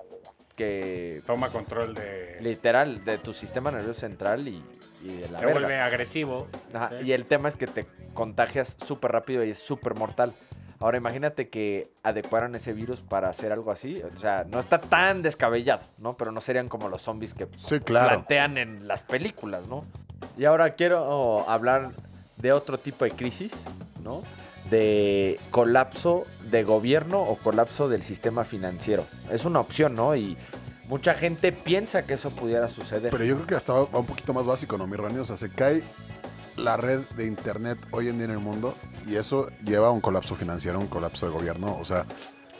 que... 0.57 1.23
Toma 1.27 1.49
control 1.51 1.95
de. 1.95 2.39
Literal, 2.41 3.05
de 3.05 3.19
tu 3.19 3.33
sistema 3.35 3.71
nervioso 3.71 4.01
central 4.01 4.47
y, 4.49 4.63
y 5.03 5.09
de 5.17 5.29
la 5.29 5.39
Te 5.41 5.47
verga. 5.47 5.61
vuelve 5.61 5.81
agresivo. 5.81 6.47
Ajá, 6.73 6.91
¿sí? 6.99 7.07
Y 7.07 7.13
el 7.13 7.27
tema 7.27 7.49
es 7.49 7.57
que 7.57 7.67
te 7.67 7.87
contagias 8.15 8.77
súper 8.85 9.13
rápido 9.13 9.45
y 9.45 9.51
es 9.51 9.59
súper 9.59 9.95
mortal. 9.95 10.33
Ahora 10.79 10.99
imagínate 10.99 11.49
que 11.49 11.93
adecuaran 12.03 12.55
ese 12.57 12.73
virus 12.73 13.03
para 13.03 13.29
hacer 13.29 13.53
algo 13.53 13.71
así. 13.71 14.03
O 14.03 14.17
sea, 14.17 14.45
no 14.51 14.59
está 14.59 14.81
tan 14.81 15.23
descabellado, 15.23 15.87
¿no? 15.99 16.17
Pero 16.17 16.33
no 16.33 16.41
serían 16.41 16.69
como 16.69 16.89
los 16.89 17.03
zombies 17.03 17.35
que 17.35 17.47
Sí, 17.57 17.79
claro. 17.81 18.09
plantean 18.09 18.59
en 18.59 18.89
las 18.89 19.05
películas, 19.05 19.69
¿no? 19.69 19.85
Y 20.37 20.45
ahora 20.45 20.75
quiero 20.75 21.49
hablar 21.49 21.91
de 22.39 22.53
otro 22.53 22.79
tipo 22.79 23.05
de 23.05 23.13
crisis, 23.13 23.65
¿no? 24.03 24.23
De 24.71 25.39
colapso 25.51 26.25
de 26.51 26.63
gobierno 26.65 27.21
o 27.21 27.37
colapso 27.37 27.89
del 27.89 28.03
sistema 28.03 28.45
financiero. 28.45 29.05
Es 29.31 29.45
una 29.45 29.61
opción, 29.61 29.95
¿no? 29.95 30.15
Y 30.17 30.37
mucha 30.89 31.15
gente 31.15 31.53
piensa 31.53 32.05
que 32.05 32.15
eso 32.15 32.31
pudiera 32.31 32.69
suceder. 32.69 33.11
Pero 33.11 33.25
yo 33.25 33.35
creo 33.37 33.47
que 33.47 33.55
hasta 33.57 33.73
va 33.73 33.99
un 33.99 34.07
poquito 34.07 34.33
más 34.33 34.47
básico, 34.47 34.79
¿no, 34.79 34.87
mi 34.87 34.97
Rani? 34.97 35.19
O 35.19 35.25
sea, 35.25 35.37
se 35.37 35.51
cae 35.51 35.83
la 36.57 36.77
red 36.77 37.01
de 37.17 37.27
internet 37.27 37.79
hoy 37.91 38.09
en 38.09 38.17
día 38.19 38.27
en 38.27 38.31
el 38.33 38.39
mundo 38.39 38.77
y 39.07 39.17
eso 39.17 39.49
lleva 39.65 39.89
a 39.89 39.91
un 39.91 40.01
colapso 40.01 40.37
financiero, 40.37 40.79
un 40.79 40.87
colapso 40.87 41.27
de 41.27 41.33
gobierno. 41.33 41.77
O 41.79 41.85
sea, 41.85 42.05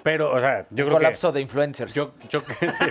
Pero, 0.03 0.33
o 0.33 0.41
sea, 0.41 0.67
yo 0.71 0.85
creo 0.87 0.97
colapso 0.97 1.29
que. 1.31 1.35
de 1.37 1.41
influencers. 1.43 1.95
Yo, 1.95 2.15
yo 2.29 2.45
que- 2.45 2.55
sí. 2.55 2.85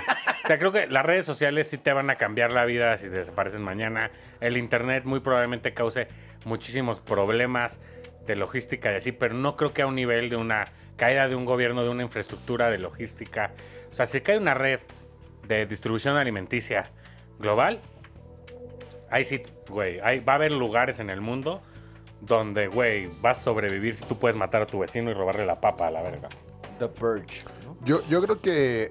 O 0.43 0.47
sea, 0.47 0.57
creo 0.57 0.71
que 0.71 0.87
las 0.87 1.05
redes 1.05 1.25
sociales 1.25 1.67
sí 1.67 1.77
te 1.77 1.91
van 1.93 2.09
a 2.09 2.15
cambiar 2.15 2.51
la 2.51 2.65
vida 2.65 2.95
si 2.97 3.07
desaparecen 3.09 3.61
mañana. 3.61 4.09
El 4.39 4.57
internet 4.57 5.03
muy 5.05 5.19
probablemente 5.19 5.73
cause 5.73 6.07
muchísimos 6.45 6.99
problemas 6.99 7.79
de 8.25 8.35
logística 8.35 8.91
y 8.91 8.95
así, 8.95 9.11
pero 9.11 9.33
no 9.35 9.55
creo 9.55 9.73
que 9.73 9.81
a 9.81 9.87
un 9.87 9.95
nivel 9.95 10.29
de 10.29 10.35
una 10.37 10.71
caída 10.95 11.27
de 11.27 11.35
un 11.35 11.45
gobierno, 11.45 11.83
de 11.83 11.89
una 11.89 12.03
infraestructura 12.03 12.69
de 12.69 12.77
logística. 12.77 13.51
O 13.91 13.93
sea, 13.95 14.05
si 14.05 14.21
cae 14.21 14.37
una 14.37 14.53
red 14.53 14.79
de 15.47 15.65
distribución 15.65 16.17
alimenticia 16.17 16.83
global, 17.39 17.79
ahí 19.09 19.25
sí, 19.25 19.41
güey, 19.69 19.99
ahí 20.01 20.19
va 20.19 20.33
a 20.33 20.35
haber 20.35 20.51
lugares 20.51 20.99
en 20.99 21.09
el 21.09 21.21
mundo 21.21 21.61
donde, 22.21 22.67
güey, 22.67 23.09
vas 23.21 23.39
a 23.39 23.43
sobrevivir 23.45 23.95
si 23.95 24.05
tú 24.05 24.17
puedes 24.19 24.37
matar 24.37 24.61
a 24.61 24.65
tu 24.67 24.79
vecino 24.79 25.09
y 25.09 25.13
robarle 25.13 25.45
la 25.45 25.59
papa 25.59 25.87
a 25.87 25.91
la 25.91 26.01
verga. 26.03 26.29
The 26.79 26.87
Purge. 26.87 27.43
¿no? 27.65 27.75
yo, 27.83 28.01
yo 28.07 28.21
creo 28.21 28.39
que, 28.39 28.89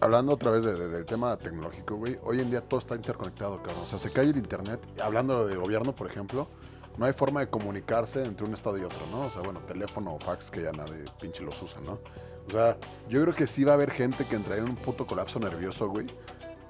hablando 0.00 0.32
otra 0.32 0.50
vez 0.50 0.64
de- 0.64 0.74
de- 0.74 0.88
del 0.88 1.04
tema 1.06 1.36
tecnológico, 1.36 1.94
güey, 1.94 2.18
hoy 2.24 2.40
en 2.40 2.50
día 2.50 2.60
todo 2.62 2.80
está 2.80 2.96
interconectado, 2.96 3.58
cabrón. 3.62 3.84
O 3.84 3.86
sea, 3.86 4.00
se 4.00 4.10
cae 4.10 4.24
el 4.24 4.36
internet, 4.36 4.80
hablando 5.00 5.46
de 5.46 5.54
gobierno, 5.54 5.94
por 5.94 6.08
ejemplo, 6.08 6.48
no 6.96 7.06
hay 7.06 7.12
forma 7.12 7.40
de 7.40 7.48
comunicarse 7.48 8.24
entre 8.24 8.46
un 8.46 8.54
estado 8.54 8.78
y 8.78 8.84
otro, 8.84 9.06
¿no? 9.10 9.22
O 9.22 9.30
sea, 9.30 9.42
bueno, 9.42 9.60
teléfono 9.60 10.14
o 10.14 10.18
fax 10.18 10.50
que 10.50 10.62
ya 10.62 10.72
nadie 10.72 11.04
pinche 11.20 11.42
los 11.42 11.60
usa, 11.62 11.80
¿no? 11.80 11.98
O 12.46 12.50
sea, 12.50 12.76
yo 13.08 13.22
creo 13.22 13.34
que 13.34 13.46
sí 13.46 13.64
va 13.64 13.72
a 13.72 13.74
haber 13.74 13.90
gente 13.90 14.26
que 14.26 14.36
entraría 14.36 14.62
en 14.62 14.70
un 14.70 14.76
puto 14.76 15.06
colapso 15.06 15.38
nervioso, 15.40 15.88
güey, 15.88 16.06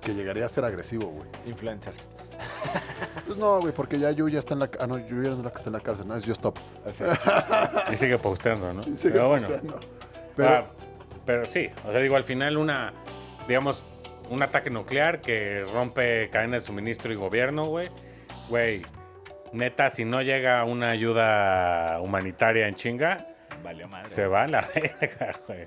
que 0.00 0.14
llegaría 0.14 0.46
a 0.46 0.48
ser 0.48 0.64
agresivo, 0.64 1.06
güey. 1.06 1.28
Influencers. 1.46 1.98
Pues 3.26 3.38
no, 3.38 3.58
güey, 3.60 3.72
porque 3.72 3.98
ya 3.98 4.10
Yu 4.10 4.28
ya 4.28 4.38
está 4.38 4.52
en 4.52 4.60
la... 4.60 4.70
Ah, 4.78 4.86
no, 4.86 4.98
Yu 4.98 5.22
ya 5.22 5.30
no 5.30 5.38
es 5.38 5.44
la 5.44 5.50
que 5.50 5.56
está 5.56 5.70
en 5.70 5.72
la 5.72 5.80
cárcel, 5.80 6.06
no, 6.06 6.14
es 6.14 6.24
Yo 6.24 6.32
Stop. 6.34 6.58
Y 7.92 7.96
sigue 7.96 8.18
posteando, 8.18 8.74
¿no? 8.74 8.82
Sigue 8.82 9.12
pero 9.12 9.28
bueno. 9.28 9.46
posteando. 9.46 9.80
Pero, 10.36 10.48
Pero, 10.48 10.66
pero 11.24 11.46
sí, 11.46 11.70
o 11.88 11.92
sea, 11.92 12.00
digo, 12.00 12.16
al 12.16 12.24
final 12.24 12.58
una, 12.58 12.92
digamos, 13.48 13.82
un 14.28 14.42
ataque 14.42 14.68
nuclear 14.68 15.22
que 15.22 15.64
rompe 15.72 16.28
cadenas 16.30 16.62
de 16.62 16.66
suministro 16.66 17.12
y 17.12 17.16
gobierno, 17.16 17.64
güey. 17.64 17.88
Güey, 18.50 18.84
neta, 19.54 19.90
si 19.90 20.04
no 20.04 20.22
llega 20.22 20.62
una 20.64 20.90
ayuda 20.90 22.00
humanitaria 22.00 22.68
en 22.68 22.74
chinga, 22.74 23.28
Valió 23.62 23.88
madre. 23.88 24.10
se 24.10 24.26
va 24.26 24.42
a 24.42 24.46
la 24.48 24.60
verga, 24.74 25.34
güey. 25.46 25.66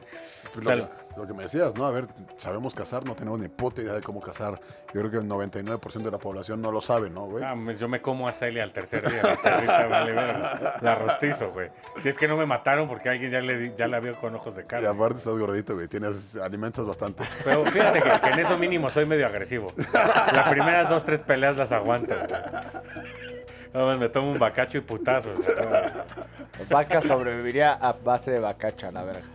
pues, 0.54 0.58
O 0.58 0.62
sea, 0.64 0.76
lo, 0.76 0.88
que, 0.90 0.94
lo 1.16 1.26
que 1.28 1.34
me 1.34 1.44
decías, 1.44 1.74
¿no? 1.74 1.86
A 1.88 1.92
ver, 1.92 2.06
sabemos 2.36 2.76
cazar, 2.76 3.06
no 3.06 3.16
tenemos 3.16 3.40
ni 3.40 3.48
puta 3.48 3.82
idea 3.82 3.94
de 3.94 4.02
cómo 4.02 4.20
cazar. 4.22 4.60
Yo 4.94 5.02
creo 5.02 5.10
que 5.10 5.18
el 5.18 5.24
99% 5.28 6.04
de 6.04 6.12
la 6.12 6.20
población 6.20 6.62
no 6.62 6.72
lo 6.72 6.80
sabe, 6.82 7.10
¿no, 7.10 7.22
güey? 7.26 7.44
ah, 7.44 7.56
me- 7.56 7.76
yo 7.76 7.88
me 7.88 8.00
como 8.02 8.28
a 8.28 8.34
Celia 8.34 8.62
al 8.64 8.72
tercer 8.74 9.10
día. 9.10 9.24
La 9.24 9.36
perrita 9.36 9.86
vale 9.90 10.12
verga. 10.12 10.74
La 10.82 10.96
rostizo, 10.96 11.52
güey. 11.52 11.70
Si 11.98 12.10
es 12.10 12.18
que 12.18 12.28
no 12.28 12.38
me 12.38 12.46
mataron 12.46 12.88
porque 12.88 13.10
alguien 13.10 13.32
ya, 13.32 13.40
le, 13.42 13.74
ya 13.76 13.88
la 13.88 14.00
vio 14.00 14.16
con 14.20 14.36
ojos 14.36 14.56
de 14.56 14.62
Y 14.62 14.66
carne. 14.66 14.88
aparte 14.88 15.18
estás 15.18 15.38
gordito, 15.38 15.74
güey, 15.74 15.88
tienes, 15.88 16.36
alimentas 16.36 16.86
bastante. 16.86 17.24
Pero 17.44 17.66
fíjate 17.66 18.02
que, 18.02 18.10
que 18.22 18.30
en 18.30 18.40
eso 18.40 18.58
mínimo 18.60 18.90
soy 18.92 19.06
medio 19.08 19.26
agresivo. 19.26 19.74
Las 19.94 20.50
primeras 20.50 20.88
dos, 20.90 21.04
tres 21.04 21.20
peleas 21.22 21.58
las 21.58 21.72
aguanto. 21.72 22.14
güey. 22.14 23.37
No, 23.78 23.86
man, 23.86 24.00
me 24.00 24.10
tomo 24.10 24.32
un 24.32 24.40
bacacho 24.40 24.80
y 24.80 24.82
putazos. 24.82 25.36
güey. 25.36 26.68
Vaca 26.70 27.00
sobreviviría 27.02 27.74
a 27.74 27.94
base 27.94 28.32
de 28.32 28.40
bacacha, 28.40 28.92
la 28.92 29.04
verga. 29.04 29.28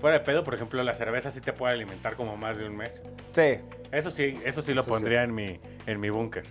Fuera 0.00 0.18
de 0.20 0.24
pedo, 0.24 0.44
por 0.44 0.54
ejemplo, 0.54 0.80
la 0.84 0.94
cerveza 0.94 1.30
sí 1.30 1.40
te 1.40 1.52
puede 1.52 1.74
alimentar 1.74 2.14
como 2.14 2.36
más 2.36 2.56
de 2.58 2.66
un 2.68 2.76
mes. 2.76 3.02
Sí. 3.32 3.58
Eso 3.90 4.10
sí, 4.12 4.40
eso 4.44 4.62
sí 4.62 4.74
lo 4.74 4.82
Eso 4.82 4.90
pondría 4.90 5.24
en 5.24 5.34
mi, 5.34 5.60
en 5.86 5.98
mi 5.98 6.08
búnker. 6.08 6.44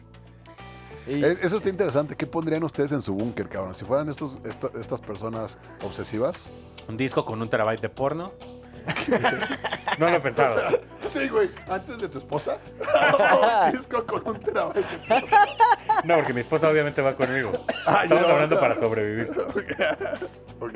Y 1.07 1.23
Eh, 1.23 1.37
Eso 1.41 1.55
está 1.55 1.69
interesante. 1.69 2.15
¿Qué 2.17 2.27
pondrían 2.27 2.61
ustedes 2.63 2.91
en 2.91 3.01
su 3.01 3.13
búnker, 3.15 3.47
cabrón? 3.47 3.73
Si 3.73 3.85
fueran 3.85 4.09
estos, 4.09 4.39
esto- 4.43 4.71
estas 4.77 4.99
personas 4.99 5.57
obsesivas. 5.81 6.51
Un 6.89 6.97
disco 6.97 7.23
con 7.23 7.41
un 7.41 7.49
terabyte 7.49 7.79
de 7.81 7.89
porno. 7.89 8.33
No 9.97 10.09
lo 10.09 10.15
he 10.17 10.19
pensado. 10.19 10.59
Sí, 11.09 11.27
güey. 11.27 11.49
Antes 11.67 11.97
de 11.97 12.07
tu 12.07 12.19
esposa. 12.19 12.59
un 13.65 13.71
disco 13.71 14.05
con 14.05 14.27
un 14.27 14.39
terabyte. 14.39 14.85
No, 16.03 16.15
porque 16.15 16.33
mi 16.33 16.41
esposa 16.41 16.69
obviamente 16.69 17.01
va 17.01 17.15
conmigo. 17.15 17.51
Ah, 17.85 18.03
Estamos 18.03 18.25
hablando 18.29 18.59
para 18.59 18.75
sobrevivir. 18.77 19.31
ok. 20.59 20.75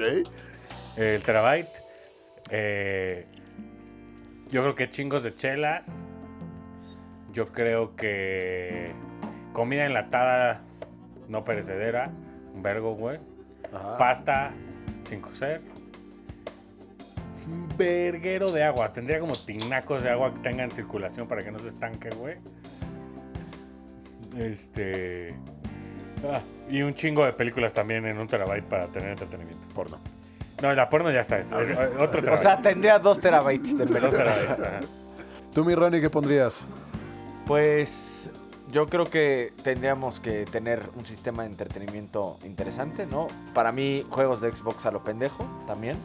El 0.98 1.24
terabyte. 1.24 1.70
eh, 2.50 3.26
yo 4.50 4.62
creo 4.62 4.76
que 4.76 4.90
chingos 4.90 5.24
de 5.24 5.34
chelas. 5.36 5.88
Yo 7.32 7.52
creo 7.52 7.96
que 7.96 8.92
comida 9.54 9.86
enlatada 9.86 10.62
no 11.28 11.44
perecedera. 11.44 12.12
Un 12.54 12.62
vergo, 12.62 12.96
güey. 12.96 13.20
Ajá. 13.74 13.98
Pasta 13.98 14.52
sin 15.08 15.20
cocer. 15.22 15.62
Un 17.48 17.70
verguero 17.78 18.52
de 18.52 18.64
agua. 18.64 18.92
Tendría 18.94 19.20
como 19.20 19.34
tinacos 19.36 20.04
de 20.04 20.10
agua 20.12 20.34
que 20.34 20.40
tengan 20.42 20.70
circulación 20.72 21.28
para 21.28 21.42
que 21.44 21.52
no 21.52 21.60
se 21.60 21.70
estanque, 21.70 22.10
güey. 22.12 22.38
Este. 24.38 25.36
ah, 26.30 26.42
y 26.70 26.82
un 26.82 26.94
chingo 26.96 27.26
de 27.26 27.34
películas 27.34 27.74
también 27.74 28.06
en 28.06 28.18
un 28.18 28.28
terabyte 28.28 28.66
para 28.66 28.88
tener 28.88 29.10
entretenimiento. 29.12 29.68
Porno. 29.74 30.00
No, 30.62 30.74
la 30.74 30.88
porno 30.90 31.12
ya 31.12 31.22
está. 31.22 31.40
Es, 31.40 31.52
es 31.52 31.78
otro 32.00 32.34
O 32.34 32.38
sea, 32.38 32.58
tendría 32.58 33.00
dos 33.00 33.20
terabytes 33.20 33.78
de 33.78 33.86
Dos 33.86 33.92
película. 33.98 34.18
terabytes, 34.34 34.50
ajá. 34.60 34.80
Tú, 35.54 35.66
mi 35.66 35.76
Ronnie, 35.76 36.00
¿qué 36.02 36.10
pondrías? 36.10 36.64
Pues 37.46 38.30
yo 38.72 38.88
creo 38.88 39.06
que 39.06 39.52
tendríamos 39.62 40.20
que 40.20 40.46
tener 40.46 40.90
un 40.96 41.06
sistema 41.06 41.44
de 41.44 41.50
entretenimiento 41.50 42.40
interesante, 42.46 43.06
¿no? 43.06 43.28
Para 43.54 43.72
mí, 43.72 44.06
juegos 44.10 44.42
de 44.42 44.56
Xbox 44.56 44.86
a 44.86 44.92
lo 44.92 45.04
pendejo 45.04 45.46
también. 45.68 45.98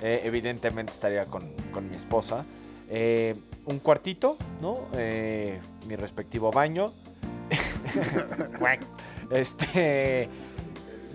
Eh, 0.00 0.20
evidentemente 0.24 0.92
estaría 0.92 1.24
con, 1.26 1.50
con 1.72 1.90
mi 1.90 1.96
esposa. 1.96 2.44
Eh, 2.88 3.34
un 3.66 3.80
cuartito, 3.80 4.36
¿no? 4.62 4.86
Eh, 4.96 5.60
mi 5.88 5.96
respectivo 5.96 6.50
baño. 6.52 6.92
este. 9.30 10.28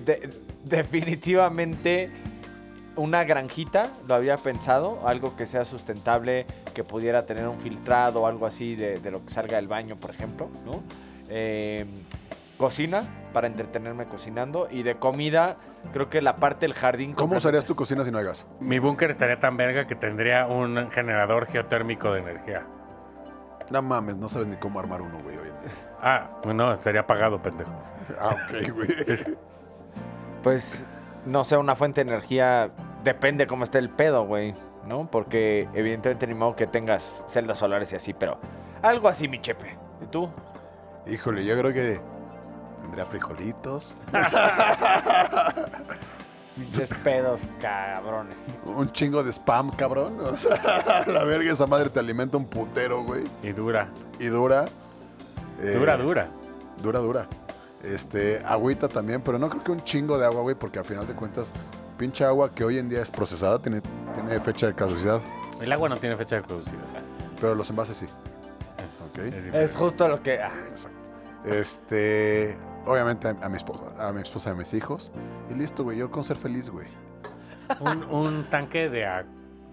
de- 0.06 0.30
definitivamente 0.64 2.10
una 2.96 3.24
granjita, 3.24 3.90
lo 4.08 4.14
había 4.16 4.38
pensado, 4.38 5.08
algo 5.08 5.36
que 5.36 5.46
sea 5.46 5.66
sustentable, 5.66 6.46
que 6.76 6.84
pudiera 6.84 7.26
tener 7.26 7.48
un 7.48 7.60
filtrado 7.60 8.22
o 8.22 8.28
algo 8.28 8.46
así 8.46 8.76
de, 8.76 9.00
de 9.00 9.12
lo 9.12 9.26
que 9.26 9.32
salga 9.34 9.56
del 9.58 9.68
baño, 9.68 9.96
por 9.96 10.12
ejemplo, 10.12 10.50
¿no? 10.64 10.84
Eh, 11.28 11.86
cocina, 12.58 13.10
para 13.34 13.48
entretenerme 13.48 14.06
cocinando, 14.06 14.68
y 14.70 14.84
de 14.84 14.96
comida, 14.96 15.58
creo 15.92 16.08
que 16.08 16.22
la 16.22 16.36
parte 16.36 16.68
del 16.68 16.76
jardín... 16.76 17.14
¿Cómo 17.14 17.36
usarías 17.38 17.66
tu 17.66 17.76
cocina 17.76 18.06
si 18.06 18.12
no 18.12 18.20
hay 18.20 18.26
gas? 18.26 18.46
Mi 18.60 18.78
búnker 18.78 19.10
estaría 19.10 19.40
tan 19.40 19.58
verga 19.58 19.88
que 19.88 19.96
tendría 19.96 20.46
un 20.46 20.92
generador 20.92 21.48
geotérmico 21.48 22.14
de 22.14 22.20
energía. 22.20 22.68
No 23.72 23.82
mames, 23.82 24.18
no 24.18 24.30
sabes 24.30 24.48
ni 24.48 24.56
cómo 24.58 24.80
armar 24.80 25.02
uno, 25.02 25.20
güey, 25.24 25.36
hoy. 25.36 25.50
Ah, 26.02 26.30
bueno, 26.44 26.80
sería 26.82 27.02
apagado, 27.02 27.40
pendejo. 27.42 27.72
Ah, 28.20 28.36
ok, 28.36 28.72
güey. 28.74 28.88
Pues, 30.42 30.86
no 31.26 31.44
sé, 31.44 31.56
una 31.58 31.76
fuente 31.76 32.04
de 32.04 32.12
energía, 32.12 32.72
depende 33.04 33.48
cómo 33.48 33.64
esté 33.64 33.78
el 33.80 33.90
pedo, 33.90 34.26
güey, 34.26 34.54
¿no? 34.86 35.10
Porque 35.10 35.70
evidentemente 35.74 36.28
ni 36.28 36.34
modo 36.34 36.56
que 36.56 36.68
tengas 36.68 37.24
celdas 37.28 37.58
solares 37.60 37.94
y 37.94 37.96
así, 37.96 38.14
pero 38.14 38.38
algo 38.82 39.08
así, 39.08 39.28
mi 39.28 39.40
chepe. 39.40 39.78
¿Y 40.02 40.08
tú? 40.08 40.30
Híjole, 41.08 41.46
yo 41.46 41.58
creo 41.58 41.72
que 41.74 42.02
tendría 42.82 43.06
frijolitos, 43.06 43.96
Pinches 46.56 46.94
pedos, 47.04 47.48
cabrones. 47.60 48.38
un 48.66 48.92
chingo 48.92 49.24
de 49.24 49.32
spam, 49.34 49.72
cabrón. 49.72 50.20
O 50.20 50.38
sea, 50.38 51.04
la 51.08 51.24
verga 51.24 51.52
esa 51.52 51.66
madre 51.66 51.90
te 51.90 52.00
alimenta 52.00 52.38
un 52.38 52.46
putero, 52.46 53.02
güey. 53.04 53.24
Y 53.42 53.54
dura. 53.54 53.88
Y 54.20 54.26
dura. 54.28 54.66
Eh, 55.62 55.76
Dura, 55.78 55.98
dura. 55.98 56.30
Dura, 56.82 57.00
dura. 57.00 57.28
Este, 57.84 58.42
agüita 58.46 58.88
también, 58.88 59.22
pero 59.22 59.38
no 59.38 59.50
creo 59.50 59.64
que 59.64 59.72
un 59.72 59.82
chingo 59.82 60.18
de 60.18 60.26
agua, 60.26 60.42
güey, 60.42 60.56
porque 60.56 60.80
al 60.80 60.86
final 60.86 61.06
de 61.06 61.14
cuentas, 61.14 61.52
pinche 61.98 62.24
agua 62.24 62.54
que 62.54 62.64
hoy 62.64 62.78
en 62.78 62.88
día 62.90 63.02
es 63.02 63.12
procesada 63.12 63.62
tiene, 63.62 63.82
tiene 64.14 64.40
fecha 64.40 64.68
de 64.68 64.74
caducidad, 64.74 65.20
El 65.62 65.72
agua 65.74 65.90
no 65.90 65.98
tiene 65.98 66.16
fecha 66.16 66.38
de 66.38 66.44
caducidad. 66.44 66.78
pero 67.42 67.56
los 67.56 67.70
envases 67.70 67.98
sí. 67.98 68.06
Es 69.54 69.76
justo 69.76 70.08
lo 70.08 70.24
que... 70.24 70.42
ah, 70.42 70.52
Este, 71.46 72.58
obviamente 72.86 73.28
a, 73.28 73.36
a 73.42 73.50
mi 73.50 73.58
esposa, 73.58 73.84
a 74.00 74.12
mi 74.14 74.22
esposa 74.22 74.50
y 74.50 74.54
a 74.54 74.56
mis 74.56 74.74
hijos. 74.74 75.12
Y 75.50 75.54
listo, 75.54 75.84
güey, 75.84 75.98
yo 75.98 76.10
con 76.10 76.24
ser 76.24 76.38
feliz, 76.38 76.70
güey. 76.70 76.88
Un, 77.80 78.04
un 78.06 78.50
tanque 78.50 78.90
de, 78.90 79.06
a- 79.06 79.26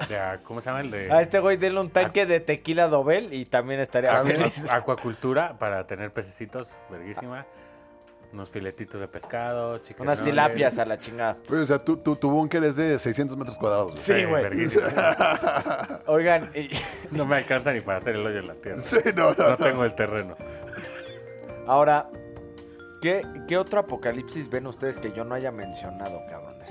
de 0.08 0.18
a- 0.18 0.40
¿Cómo 0.42 0.60
se 0.60 0.66
llama 0.70 0.80
el 0.80 0.90
de.? 0.90 1.10
A 1.12 1.20
este 1.22 1.38
güey 1.40 1.56
denle 1.56 1.80
un 1.80 1.90
tanque 1.90 2.26
de 2.26 2.40
tequila 2.40 2.88
Dobel 2.88 3.32
y 3.32 3.44
también 3.46 3.80
estaría 3.80 4.14
feliz. 4.24 4.70
acuacultura 4.70 5.58
para 5.58 5.86
tener 5.86 6.12
pececitos, 6.12 6.76
verguísima. 6.90 7.46
Unos 8.32 8.48
filetitos 8.48 9.00
de 9.00 9.08
pescado, 9.08 9.70
Unas 9.70 9.82
chiquenones. 9.82 10.22
tilapias 10.22 10.78
a 10.78 10.84
la 10.84 11.00
chingada. 11.00 11.36
O 11.50 11.64
sea, 11.64 11.84
tu, 11.84 11.96
tu, 11.96 12.14
tu 12.14 12.30
búnker 12.30 12.62
es 12.62 12.76
de 12.76 12.96
600 12.96 13.36
metros 13.36 13.58
cuadrados, 13.58 13.92
güey. 13.94 14.02
Sí, 14.04 14.24
güey. 14.24 14.42
verguísima. 14.44 14.86
Oigan, 16.06 16.48
y- 16.54 16.70
No 17.10 17.26
me 17.26 17.38
alcanza 17.38 17.72
ni 17.72 17.80
para 17.80 17.98
hacer 17.98 18.14
el 18.14 18.24
hoyo 18.24 18.38
en 18.38 18.46
la 18.46 18.54
tierra. 18.54 18.78
Sí, 18.80 18.98
no, 19.16 19.34
no, 19.34 19.48
No 19.48 19.56
tengo 19.56 19.84
el 19.84 19.94
terreno. 19.96 20.36
ahora, 21.66 22.08
¿qué, 23.02 23.26
¿qué 23.48 23.58
otro 23.58 23.80
apocalipsis 23.80 24.48
ven 24.48 24.68
ustedes 24.68 24.98
que 24.98 25.10
yo 25.10 25.24
no 25.24 25.34
haya 25.34 25.50
mencionado, 25.50 26.20
cabrones? 26.30 26.70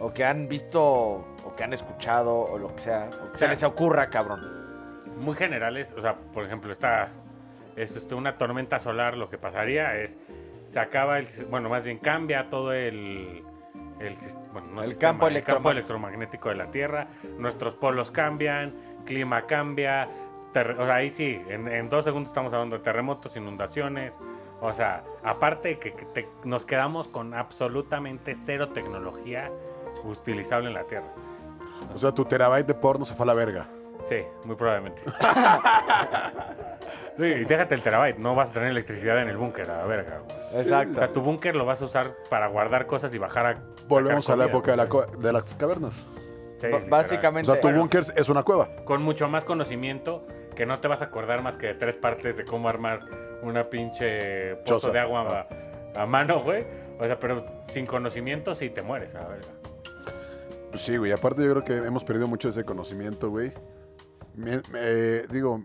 O 0.00 0.12
que 0.12 0.24
han 0.24 0.48
visto, 0.48 0.82
o 0.82 1.54
que 1.56 1.62
han 1.64 1.72
escuchado, 1.72 2.34
o 2.36 2.58
lo 2.58 2.68
que 2.74 2.78
sea. 2.80 3.10
O 3.22 3.32
que 3.32 3.38
se 3.38 3.46
les 3.48 3.62
ocurra, 3.62 4.08
cabrón. 4.08 4.40
Muy 5.18 5.36
generales, 5.36 5.94
o 5.96 6.00
sea, 6.00 6.14
por 6.16 6.44
ejemplo, 6.44 6.72
está 6.72 7.10
es 7.76 7.96
este, 7.96 8.14
una 8.14 8.36
tormenta 8.36 8.78
solar, 8.78 9.16
lo 9.16 9.28
que 9.30 9.38
pasaría 9.38 9.96
es, 9.96 10.16
se 10.66 10.80
acaba 10.80 11.18
el, 11.18 11.26
bueno, 11.50 11.68
más 11.68 11.84
bien 11.84 11.98
cambia 11.98 12.48
todo 12.50 12.72
el, 12.72 13.42
el, 14.00 14.14
bueno, 14.52 14.68
no 14.72 14.82
El 14.82 14.88
sistema, 14.88 15.12
campo 15.12 15.28
el 15.28 15.42
campo 15.42 15.68
electromag- 15.68 15.72
electromagnético 15.72 16.48
de 16.48 16.54
la 16.56 16.70
Tierra, 16.70 17.06
nuestros 17.38 17.74
polos 17.76 18.10
cambian, 18.10 18.74
clima 19.06 19.46
cambia, 19.46 20.08
o 20.50 20.52
sea, 20.86 20.94
ahí 20.94 21.10
sí, 21.10 21.40
en, 21.48 21.68
en 21.68 21.88
dos 21.88 22.04
segundos 22.04 22.30
estamos 22.30 22.52
hablando 22.52 22.76
de 22.76 22.82
terremotos, 22.82 23.36
inundaciones, 23.36 24.18
o 24.60 24.74
sea, 24.74 25.04
aparte 25.22 25.78
que, 25.78 25.92
que 25.92 26.04
te- 26.06 26.28
nos 26.44 26.66
quedamos 26.66 27.08
con 27.08 27.34
absolutamente 27.34 28.34
cero 28.34 28.70
tecnología 28.70 29.50
utilizable 30.04 30.68
en 30.68 30.74
la 30.74 30.84
Tierra. 30.84 31.06
O 31.94 31.98
sea, 31.98 32.12
tu 32.12 32.24
terabyte 32.24 32.66
de 32.66 32.74
porno 32.74 33.04
se 33.04 33.14
fue 33.14 33.24
a 33.24 33.26
la 33.28 33.34
verga. 33.34 33.66
Sí, 34.08 34.22
muy 34.44 34.56
probablemente. 34.56 35.02
Sí, 37.16 37.24
y 37.26 37.44
déjate 37.44 37.74
el 37.74 37.82
terabyte, 37.82 38.16
no 38.18 38.34
vas 38.34 38.48
a 38.50 38.52
tener 38.54 38.70
electricidad 38.70 39.20
en 39.20 39.28
el 39.28 39.36
búnker, 39.36 39.70
a 39.70 39.78
la 39.78 39.84
verga. 39.84 40.22
O 40.54 40.58
Exacto. 40.58 40.94
sea, 40.94 41.12
tu 41.12 41.20
búnker 41.20 41.54
lo 41.54 41.66
vas 41.66 41.82
a 41.82 41.84
usar 41.84 42.14
para 42.30 42.46
guardar 42.46 42.86
cosas 42.86 43.12
y 43.12 43.18
bajar 43.18 43.46
a. 43.46 43.58
Volvemos 43.88 44.30
a 44.30 44.36
la 44.36 44.46
época 44.46 44.70
de, 44.70 44.76
la 44.78 44.88
co- 44.88 45.04
de 45.04 45.30
las 45.32 45.54
cavernas. 45.54 46.06
Sí, 46.58 46.66
literal. 46.66 46.84
O 46.86 46.88
básicamente- 46.88 47.50
sea, 47.52 47.60
tu 47.60 47.68
búnker 47.70 48.04
es 48.16 48.28
una 48.30 48.42
cueva. 48.42 48.68
Con 48.86 49.02
mucho 49.02 49.28
más 49.28 49.44
conocimiento 49.44 50.26
que 50.56 50.64
no 50.64 50.78
te 50.78 50.88
vas 50.88 51.02
a 51.02 51.06
acordar 51.06 51.42
más 51.42 51.56
que 51.58 51.66
de 51.66 51.74
tres 51.74 51.96
partes 51.96 52.38
de 52.38 52.44
cómo 52.46 52.70
armar 52.70 53.00
una 53.42 53.68
pinche 53.68 54.56
pozo 54.64 54.90
de 54.90 55.00
agua 55.00 55.46
Ah. 55.50 55.98
a, 55.98 56.02
a 56.02 56.06
mano, 56.06 56.40
güey. 56.40 56.64
O 56.98 57.04
sea, 57.04 57.18
pero 57.18 57.44
sin 57.68 57.84
conocimiento 57.84 58.54
sí 58.54 58.70
te 58.70 58.80
mueres, 58.82 59.14
a 59.14 59.20
la 59.22 59.28
verga. 59.28 59.48
Pues 60.70 60.82
sí, 60.82 60.96
güey. 60.96 61.12
Aparte, 61.12 61.42
yo 61.44 61.50
creo 61.52 61.64
que 61.64 61.76
hemos 61.86 62.04
perdido 62.04 62.26
mucho 62.28 62.48
ese 62.48 62.64
conocimiento, 62.64 63.30
güey. 63.30 63.52
Me- 64.34 64.62
me- 64.72 65.22
digo, 65.30 65.64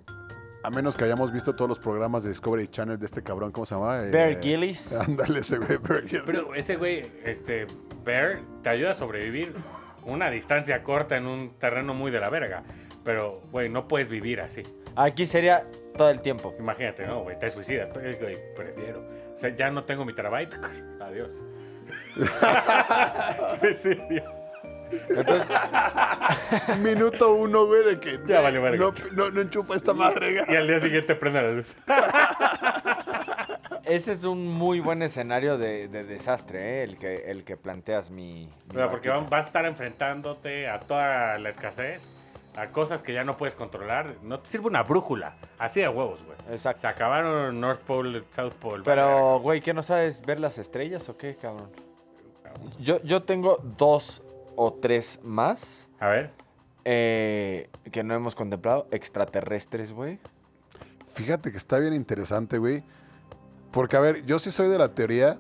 a 0.63 0.69
menos 0.71 0.97
que 0.97 1.03
hayamos 1.03 1.31
visto 1.31 1.55
todos 1.55 1.69
los 1.69 1.79
programas 1.79 2.23
de 2.23 2.29
Discovery 2.29 2.67
Channel 2.67 2.97
de 2.97 3.05
este 3.05 3.21
cabrón, 3.21 3.51
¿cómo 3.51 3.65
se 3.65 3.75
llama? 3.75 4.03
Eh, 4.03 4.09
Bear 4.11 4.41
Gillis. 4.41 4.93
Ándale, 4.99 5.39
ese 5.41 5.57
güey, 5.57 5.77
Bear 5.77 6.01
Gillis. 6.03 6.23
Pero 6.25 6.55
ese 6.55 6.75
güey, 6.75 7.05
este, 7.23 7.67
Bear, 8.03 8.39
te 8.63 8.69
ayuda 8.69 8.91
a 8.91 8.93
sobrevivir 8.95 9.55
una 10.03 10.29
distancia 10.31 10.83
corta 10.83 11.17
en 11.17 11.27
un 11.27 11.51
terreno 11.59 11.93
muy 11.93 12.11
de 12.11 12.19
la 12.19 12.29
verga. 12.29 12.63
Pero, 13.03 13.41
güey, 13.51 13.69
no 13.69 13.87
puedes 13.87 14.09
vivir 14.09 14.41
así. 14.41 14.63
Aquí 14.95 15.27
sería 15.27 15.67
todo 15.95 16.09
el 16.09 16.21
tiempo. 16.21 16.55
Imagínate, 16.57 17.05
no, 17.05 17.21
güey, 17.21 17.37
te 17.37 17.51
suicidas. 17.51 17.89
Pero, 17.93 18.17
güey, 18.17 18.37
prefiero. 18.55 19.03
O 19.35 19.37
sea, 19.37 19.55
ya 19.55 19.69
no 19.69 19.83
tengo 19.83 20.03
mi 20.05 20.13
terabyte. 20.13 20.55
Adiós. 21.01 21.29
sí, 23.77 23.91
tío. 24.89 26.75
Minuto 26.81 27.33
uno, 27.35 27.65
güey, 27.65 27.83
de 27.83 27.99
que 27.99 28.19
Ya 28.25 28.41
vale 28.41 28.59
verga. 28.59 28.77
no, 28.77 28.93
no, 29.11 29.29
no 29.31 29.41
enchufa 29.41 29.75
esta 29.75 29.93
madre. 29.93 30.43
Y 30.47 30.55
al 30.55 30.67
día 30.67 30.79
siguiente 30.79 31.15
prende 31.15 31.41
la 31.41 31.51
luz. 31.51 31.75
Ese 33.83 34.13
es 34.13 34.23
un 34.23 34.47
muy 34.47 34.79
buen 34.79 35.01
escenario 35.03 35.57
de, 35.59 35.87
de 35.87 36.03
desastre, 36.03 36.79
¿eh? 36.79 36.83
el, 36.83 36.97
que, 36.97 37.15
el 37.29 37.43
que 37.43 37.55
planteas 37.55 38.09
mi... 38.09 38.47
mi 38.67 38.75
O 38.75 38.77
sea, 38.79 38.89
porque 38.89 39.09
va- 39.09 39.19
vas 39.21 39.45
a 39.45 39.47
estar 39.47 39.65
enfrentándote 39.65 40.67
a 40.67 40.79
toda 40.79 41.37
la 41.37 41.49
escasez, 41.49 42.01
a 42.57 42.67
cosas 42.67 43.03
que 43.03 43.13
ya 43.13 43.23
no 43.23 43.37
puedes 43.37 43.53
controlar. 43.53 44.15
No 44.23 44.39
te 44.39 44.49
sirve 44.49 44.65
una 44.67 44.81
brújula. 44.81 45.35
Así 45.59 45.81
de 45.81 45.89
huevos, 45.89 46.23
güey. 46.23 46.35
Exacto. 46.49 46.81
Se 46.81 46.87
acabaron 46.87 47.59
North 47.61 47.81
Pole, 47.81 48.23
South 48.35 48.53
Pole. 48.59 48.81
Pero, 48.83 49.37
güey, 49.39 49.61
¿qué 49.61 49.71
no 49.73 49.83
sabes 49.83 50.25
ver 50.25 50.39
las 50.39 50.57
estrellas 50.57 51.07
o 51.09 51.15
qué, 51.17 51.35
cabrón? 51.35 51.69
Yo, 52.79 52.99
yo 53.03 53.21
tengo 53.21 53.59
dos 53.77 54.23
o 54.55 54.73
tres 54.73 55.19
más 55.23 55.89
A 55.99 56.07
ver. 56.07 56.31
eh, 56.83 57.69
que 57.91 58.03
no 58.03 58.13
hemos 58.13 58.35
contemplado. 58.35 58.87
Extraterrestres, 58.91 59.91
güey. 59.91 60.19
Fíjate 61.13 61.51
que 61.51 61.57
está 61.57 61.79
bien 61.79 61.93
interesante, 61.93 62.57
güey. 62.57 62.83
Porque, 63.71 63.97
a 63.97 63.99
ver, 63.99 64.25
yo 64.25 64.39
sí 64.39 64.51
soy 64.51 64.69
de 64.69 64.77
la 64.77 64.93
teoría 64.93 65.37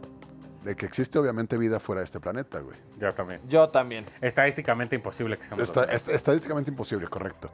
de 0.63 0.75
que 0.75 0.85
existe 0.85 1.19
obviamente 1.19 1.57
vida 1.57 1.79
fuera 1.79 1.99
de 2.01 2.05
este 2.05 2.19
planeta, 2.19 2.59
güey. 2.59 2.77
Yo 2.97 3.13
también. 3.13 3.41
Yo 3.47 3.69
también. 3.69 4.05
Estadísticamente 4.21 4.95
imposible 4.95 5.37
que 5.37 5.43
seamos 5.45 5.63
Está- 5.63 5.81
los- 5.85 5.93
est- 5.93 6.09
estadísticamente 6.09 6.71
imposible, 6.71 7.07
correcto. 7.07 7.49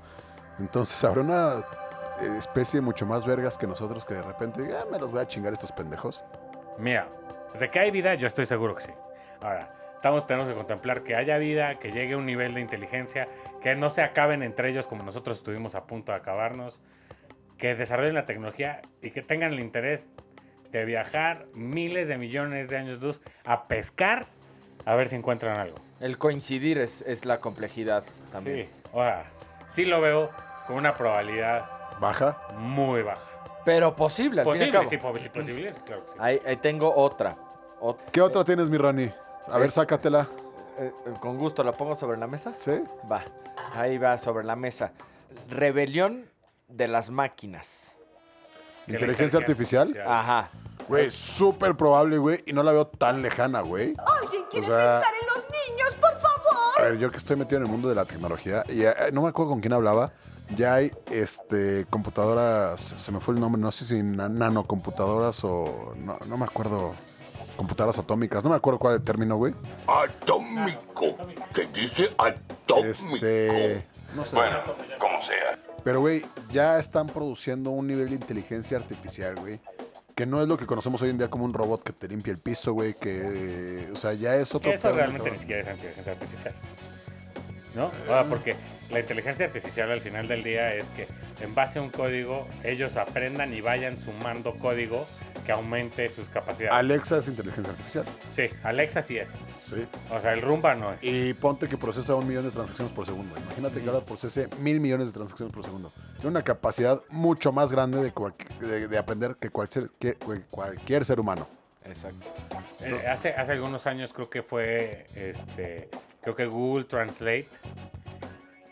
Entonces, 0.59 1.03
habrá 1.03 1.21
una 1.21 1.65
eh, 2.21 2.35
especie 2.37 2.79
mucho 2.81 3.05
más 3.07 3.25
vergas 3.25 3.57
que 3.57 3.65
nosotros 3.67 4.05
que 4.05 4.13
de 4.13 4.21
repente 4.21 4.61
diga, 4.61 4.81
"Ah, 4.83 4.85
me 4.91 4.99
los 4.99 5.09
voy 5.11 5.21
a 5.21 5.27
chingar 5.27 5.51
estos 5.53 5.71
pendejos. 5.71 6.23
Mira, 6.77 7.09
desde 7.51 7.69
que 7.71 7.79
hay 7.79 7.89
vida, 7.91 8.13
yo 8.13 8.27
estoy 8.27 8.45
seguro 8.45 8.75
que 8.75 8.83
sí. 8.83 8.91
Ahora, 9.41 9.73
estamos, 10.01 10.25
tenemos 10.25 10.49
que 10.49 10.55
contemplar 10.55 11.03
que 11.03 11.15
haya 11.15 11.37
vida, 11.37 11.77
que 11.77 11.91
llegue 11.91 12.15
a 12.15 12.17
un 12.17 12.25
nivel 12.25 12.55
de 12.55 12.61
inteligencia, 12.61 13.27
que 13.61 13.75
no 13.75 13.91
se 13.91 14.01
acaben 14.01 14.41
entre 14.41 14.69
ellos 14.71 14.87
como 14.87 15.03
nosotros 15.03 15.37
estuvimos 15.37 15.75
a 15.75 15.85
punto 15.85 16.11
de 16.11 16.17
acabarnos, 16.17 16.79
que 17.59 17.75
desarrollen 17.75 18.15
la 18.15 18.25
tecnología 18.25 18.81
y 19.03 19.11
que 19.11 19.21
tengan 19.21 19.53
el 19.53 19.59
interés 19.59 20.09
de 20.71 20.85
viajar 20.85 21.45
miles 21.53 22.07
de 22.07 22.17
millones 22.17 22.69
de 22.69 22.77
años 22.77 22.99
luz 22.99 23.21
a 23.45 23.67
pescar 23.67 24.25
a 24.85 24.95
ver 24.95 25.07
si 25.09 25.17
encuentran 25.17 25.59
algo. 25.59 25.77
El 25.99 26.17
coincidir 26.17 26.79
es, 26.79 27.03
es 27.03 27.25
la 27.25 27.39
complejidad 27.39 28.03
también. 28.31 28.65
Sí, 28.65 28.73
o 28.93 29.03
sea, 29.03 29.25
sí 29.69 29.85
lo 29.85 30.01
veo 30.01 30.31
con 30.65 30.77
una 30.77 30.95
probabilidad 30.95 31.69
Baja. 31.99 32.41
muy 32.57 33.03
baja. 33.03 33.21
Pero 33.65 33.95
posible, 33.95 34.41
al 34.41 34.47
fin 34.47 34.61
y 34.61 34.63
al 34.63 34.71
Posible, 34.71 34.99
cabo. 34.99 35.19
sí, 35.19 35.27
posi- 35.27 35.31
posible, 35.31 35.71
sí, 35.71 35.79
claro 35.85 36.05
que 36.07 36.11
sí. 36.13 36.17
Ahí, 36.19 36.39
ahí 36.43 36.57
tengo 36.57 36.91
otra. 36.95 37.35
Ot- 37.79 37.99
¿Qué 38.11 38.19
otra 38.21 38.43
tienes, 38.43 38.67
mi 38.67 38.77
Ronnie? 38.79 39.13
A 39.47 39.57
ver, 39.57 39.71
sácatela. 39.71 40.27
eh, 40.77 40.91
eh, 41.05 41.13
con 41.19 41.37
gusto, 41.37 41.63
¿la 41.63 41.75
pongo 41.75 41.95
sobre 41.95 42.17
la 42.17 42.27
mesa? 42.27 42.53
¿Sí? 42.55 42.71
Va, 43.11 43.23
ahí 43.75 43.97
va, 43.97 44.17
sobre 44.17 44.43
la 44.45 44.55
mesa. 44.55 44.91
Rebelión 45.49 46.29
de 46.67 46.87
las 46.87 47.09
máquinas. 47.09 47.95
¿Inteligencia 48.87 49.39
artificial? 49.39 49.95
Ajá. 50.05 50.49
Güey, 50.87 51.09
súper 51.11 51.75
probable, 51.77 52.17
güey, 52.17 52.43
y 52.45 52.53
no 52.53 52.63
la 52.63 52.71
veo 52.71 52.87
tan 52.87 53.21
lejana, 53.21 53.61
güey. 53.61 53.93
¿Alguien 54.21 54.43
quiere 54.49 54.65
O 54.67 54.69
sea- 54.69 55.01
pensar 55.01 55.13
en 55.21 55.27
los 55.27 55.45
niños, 55.51 55.95
por 56.01 56.11
favor? 56.19 56.79
A 56.79 56.83
ver, 56.83 56.97
yo 56.97 57.11
que 57.11 57.17
estoy 57.17 57.35
metido 57.37 57.57
en 57.59 57.65
el 57.65 57.71
mundo 57.71 57.87
de 57.87 57.95
la 57.95 58.05
tecnología, 58.05 58.63
y 58.67 58.83
eh, 58.83 58.93
no 59.13 59.21
me 59.21 59.29
acuerdo 59.29 59.51
con 59.51 59.61
quién 59.61 59.73
hablaba, 59.73 60.11
ya 60.55 60.73
hay 60.75 60.91
este, 61.11 61.85
computadoras, 61.89 62.81
se 62.81 63.11
me 63.11 63.19
fue 63.21 63.35
el 63.35 63.39
nombre, 63.39 63.61
no 63.61 63.71
sé 63.71 63.85
si 63.85 64.01
na- 64.03 64.27
nanocomputadoras 64.27 65.43
o, 65.45 65.93
no, 65.97 66.17
no 66.25 66.37
me 66.37 66.43
acuerdo, 66.45 66.93
computadoras 67.61 67.99
atómicas, 67.99 68.43
no 68.43 68.49
me 68.49 68.55
acuerdo 68.55 68.79
cuál 68.79 68.95
es 68.95 69.01
el 69.01 69.05
término, 69.05 69.35
güey. 69.35 69.53
Atómico. 69.85 71.15
¿Qué 71.53 71.67
dice 71.71 72.09
atómico? 72.17 72.87
Este, 72.87 73.85
no 74.15 74.25
sé. 74.25 74.35
Bueno, 74.35 74.63
como 74.97 75.21
sea. 75.21 75.59
Pero, 75.83 75.99
güey, 75.99 76.25
ya 76.49 76.79
están 76.79 77.05
produciendo 77.05 77.69
un 77.69 77.85
nivel 77.85 78.09
de 78.09 78.15
inteligencia 78.15 78.77
artificial, 78.77 79.35
güey. 79.35 79.59
Que 80.15 80.25
no 80.25 80.41
es 80.41 80.47
lo 80.47 80.57
que 80.57 80.65
conocemos 80.65 81.03
hoy 81.03 81.11
en 81.11 81.19
día 81.19 81.29
como 81.29 81.45
un 81.45 81.53
robot 81.53 81.83
que 81.83 81.93
te 81.93 82.07
limpia 82.07 82.31
el 82.31 82.39
piso, 82.39 82.73
güey. 82.73 82.95
Que, 82.95 83.87
o 83.93 83.95
sea, 83.95 84.13
ya 84.13 84.35
es 84.37 84.55
otro 84.55 84.71
Que 84.71 84.77
eso 84.77 84.87
pedo, 84.87 84.97
realmente 84.97 85.29
ni 85.29 85.37
siquiera 85.37 85.61
es 85.61 85.67
inteligencia 85.75 86.13
artificial. 86.13 86.55
¿No? 87.75 87.85
O 87.85 88.07
sea, 88.07 88.23
porque 88.23 88.55
la 88.89 89.01
inteligencia 89.01 89.45
artificial 89.45 89.91
al 89.91 90.01
final 90.01 90.27
del 90.27 90.41
día 90.41 90.73
es 90.73 90.89
que 90.89 91.07
en 91.41 91.53
base 91.53 91.77
a 91.77 91.83
un 91.83 91.91
código 91.91 92.47
ellos 92.63 92.97
aprendan 92.97 93.53
y 93.53 93.61
vayan 93.61 94.01
sumando 94.01 94.53
código 94.53 95.05
que 95.45 95.51
aumente 95.51 96.09
sus 96.09 96.29
capacidades. 96.29 96.73
Alexa 96.73 97.17
es 97.17 97.27
inteligencia 97.27 97.71
artificial. 97.71 98.05
Sí, 98.31 98.49
Alexa 98.63 99.01
sí 99.01 99.17
es. 99.17 99.29
Sí. 99.63 99.85
O 100.11 100.19
sea, 100.21 100.33
el 100.33 100.41
Rumba 100.41 100.75
no 100.75 100.93
es. 100.93 100.99
Y 101.01 101.33
ponte 101.33 101.67
que 101.67 101.77
procesa 101.77 102.15
un 102.15 102.27
millón 102.27 102.45
de 102.45 102.51
transacciones 102.51 102.93
por 102.93 103.05
segundo. 103.05 103.35
Imagínate 103.37 103.81
que 103.81 103.89
ahora 103.89 104.05
procese 104.05 104.47
mil 104.59 104.79
millones 104.79 105.07
de 105.07 105.13
transacciones 105.13 105.53
por 105.53 105.63
segundo. 105.63 105.91
Tiene 106.15 106.29
una 106.29 106.43
capacidad 106.43 107.01
mucho 107.09 107.51
más 107.51 107.71
grande 107.71 108.01
de, 108.03 108.11
cual- 108.11 108.33
de- 108.59 108.87
de 108.87 108.97
aprender 108.97 109.35
que 109.35 109.49
cualquier, 109.49 109.89
que 109.99 110.15
cualquier 110.49 111.05
ser 111.05 111.19
humano. 111.19 111.47
Exacto. 111.83 112.27
Eh, 112.81 113.05
hace, 113.07 113.29
hace 113.33 113.53
algunos 113.53 113.87
años 113.87 114.13
creo 114.13 114.29
que 114.29 114.43
fue, 114.43 115.07
este, 115.15 115.89
creo 116.21 116.35
que 116.35 116.45
Google 116.45 116.85
Translate, 116.85 117.49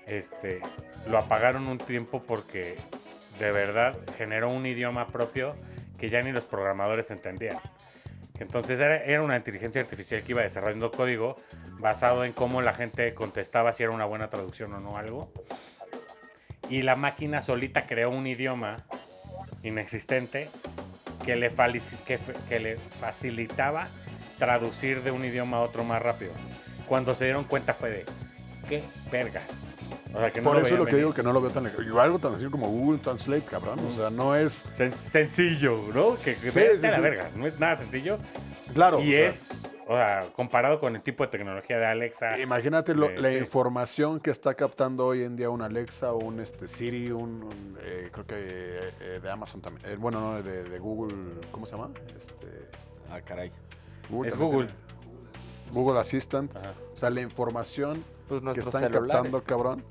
este, 0.05 0.61
lo 1.07 1.17
apagaron 1.17 1.67
un 1.67 1.77
tiempo 1.77 2.21
porque 2.23 2.75
de 3.39 3.51
verdad 3.51 3.95
generó 4.17 4.49
un 4.49 4.65
idioma 4.65 5.07
propio 5.07 5.55
que 5.99 6.09
ya 6.09 6.21
ni 6.21 6.31
los 6.31 6.45
programadores 6.45 7.11
entendían. 7.11 7.57
Entonces 8.39 8.79
era, 8.79 9.21
una 9.21 9.35
inteligencia 9.35 9.81
artificial 9.81 10.23
que 10.23 10.31
iba 10.31 10.41
desarrollando 10.41 10.91
código 10.91 11.35
basado 11.79 12.23
en 12.23 12.31
cómo 12.31 12.61
la 12.61 12.73
gente 12.73 13.13
contestaba 13.13 13.73
si 13.73 13.83
era 13.83 13.91
una 13.91 14.05
buena 14.05 14.29
traducción 14.29 14.73
o 14.73 14.79
no 14.79 14.97
algo. 14.97 15.31
Y 16.69 16.83
la 16.83 16.95
máquina 16.95 17.41
solita 17.41 17.85
creó 17.85 18.11
un 18.11 18.27
idioma 18.27 18.77
inexistente 19.63 20.49
que 21.25 21.35
le, 21.35 21.51
que 22.47 22.59
le 22.59 22.77
facilitaba 22.77 23.89
traducir 24.37 25.03
de 25.03 25.11
un 25.11 25.25
idioma 25.25 25.57
a 25.57 25.61
otro 25.61 25.83
más 25.83 26.01
rápido. 26.01 26.31
Cuando 26.87 27.13
se 27.13 27.25
dieron 27.25 27.43
cuenta 27.43 27.73
fue 27.73 27.89
de, 27.89 28.05
¿qué 28.69 28.81
vergas? 29.11 29.43
O 30.13 30.17
sea, 30.19 30.31
que 30.31 30.41
no 30.41 30.49
Por 30.49 30.57
lo 30.59 30.65
eso 30.65 30.73
es 30.73 30.79
lo 30.79 30.85
que 30.85 30.91
venir. 30.93 31.05
digo 31.05 31.13
que 31.13 31.21
no 31.23 31.31
lo 31.33 31.39
veo 31.41 31.51
tan. 31.51 31.71
Yo 31.85 32.01
algo 32.01 32.17
tan 32.17 32.31
sencillo 32.31 32.49
como 32.51 32.67
Google 32.67 32.97
Translate, 32.99 33.43
cabrón. 33.43 33.79
O 33.87 33.91
sea, 33.91 34.09
no 34.09 34.35
es. 34.35 34.65
Sen- 34.75 34.93
sencillo, 34.95 35.83
¿no? 35.93 36.15
Que, 36.15 36.23
que 36.31 36.33
Sí, 36.33 36.59
vete 36.59 36.79
sí, 36.79 36.85
a 36.87 36.89
la 36.89 36.95
sí. 36.95 37.01
verga. 37.01 37.31
No 37.35 37.45
es 37.45 37.59
nada 37.59 37.77
sencillo. 37.77 38.17
Claro. 38.73 38.99
y 39.01 39.13
o 39.13 39.17
sea, 39.17 39.27
es, 39.29 39.49
o 39.87 39.95
sea, 39.95 40.21
comparado 40.35 40.79
con 40.79 40.95
el 40.95 41.01
tipo 41.03 41.23
de 41.23 41.29
tecnología 41.29 41.77
de 41.77 41.85
Alexa. 41.85 42.39
Imagínate 42.39 42.95
lo- 42.95 43.09
Eh, 43.09 43.19
la 43.19 43.29
sí. 43.29 43.37
información 43.37 44.19
que 44.19 44.31
está 44.31 44.55
captando 44.55 45.05
hoy 45.05 45.23
en 45.23 45.35
día 45.35 45.49
un 45.51 45.61
Alexa 45.61 46.11
o 46.13 46.17
un 46.19 46.39
este, 46.39 46.67
Siri, 46.67 47.11
un, 47.11 47.43
un, 47.43 47.77
eh, 47.81 48.09
creo 48.11 48.25
que 48.25 48.35
eh, 48.37 48.91
eh, 49.01 49.19
de 49.21 49.29
Amazon 49.31 49.61
también. 49.61 49.87
Eh, 49.91 49.95
bueno, 49.95 50.19
no, 50.21 50.41
de, 50.43 50.63
de 50.63 50.79
Google, 50.79 51.15
¿cómo 51.51 51.65
se 51.67 51.75
llama? 51.75 51.91
Este, 52.17 52.47
Ah, 53.11 53.21
caray. 53.21 53.51
Google 54.09 54.29
Es 54.29 54.37
Google. 54.37 54.67
tiene- 54.67 54.79
Google 55.71 55.99
Assistant. 55.99 56.55
Ajá. 56.55 56.73
O 56.93 56.97
sea, 56.97 57.09
la 57.11 57.21
información 57.21 58.03
Pues 58.27 58.41
que 58.53 58.59
están 58.59 58.81
celulares. 58.81 59.11
captando, 59.11 59.43
cabrón, 59.43 59.83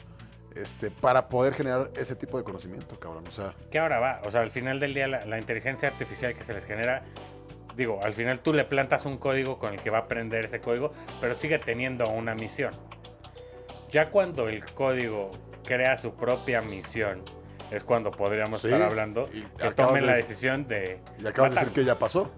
este, 0.56 0.90
para 0.90 1.28
poder 1.28 1.54
generar 1.54 1.90
ese 1.96 2.16
tipo 2.16 2.38
de 2.38 2.44
conocimiento, 2.44 2.98
cabrón. 2.98 3.24
O 3.28 3.30
sea, 3.32 3.54
¿Qué 3.70 3.78
ahora 3.78 3.98
va? 4.00 4.20
O 4.24 4.30
sea, 4.30 4.40
al 4.42 4.50
final 4.50 4.80
del 4.80 4.94
día 4.94 5.06
la, 5.08 5.24
la 5.26 5.38
inteligencia 5.38 5.88
artificial 5.88 6.34
que 6.34 6.44
se 6.44 6.52
les 6.54 6.64
genera, 6.64 7.04
digo, 7.76 8.00
al 8.02 8.14
final 8.14 8.40
tú 8.40 8.52
le 8.52 8.64
plantas 8.64 9.06
un 9.06 9.18
código 9.18 9.58
con 9.58 9.72
el 9.74 9.80
que 9.80 9.90
va 9.90 9.98
a 9.98 10.00
aprender 10.02 10.44
ese 10.46 10.60
código, 10.60 10.92
pero 11.20 11.34
sigue 11.34 11.58
teniendo 11.58 12.08
una 12.08 12.34
misión. 12.34 12.74
Ya 13.90 14.10
cuando 14.10 14.48
el 14.48 14.64
código 14.74 15.30
crea 15.64 15.96
su 15.96 16.14
propia 16.14 16.60
misión, 16.60 17.22
es 17.70 17.84
cuando 17.84 18.10
podríamos 18.10 18.60
Sí, 18.62 18.68
estar 18.68 18.82
hablando 18.82 19.28
y 19.32 19.42
que 19.42 19.70
tomen 19.72 20.00
de 20.02 20.06
la 20.06 20.12
dec- 20.12 20.16
decisión 20.16 20.66
de... 20.68 21.00
y 21.22 21.26
acabas 21.26 21.52
de 21.52 21.60
decir 21.60 21.72
que 21.74 21.84
ya 21.84 21.98
pasó. 21.98 22.30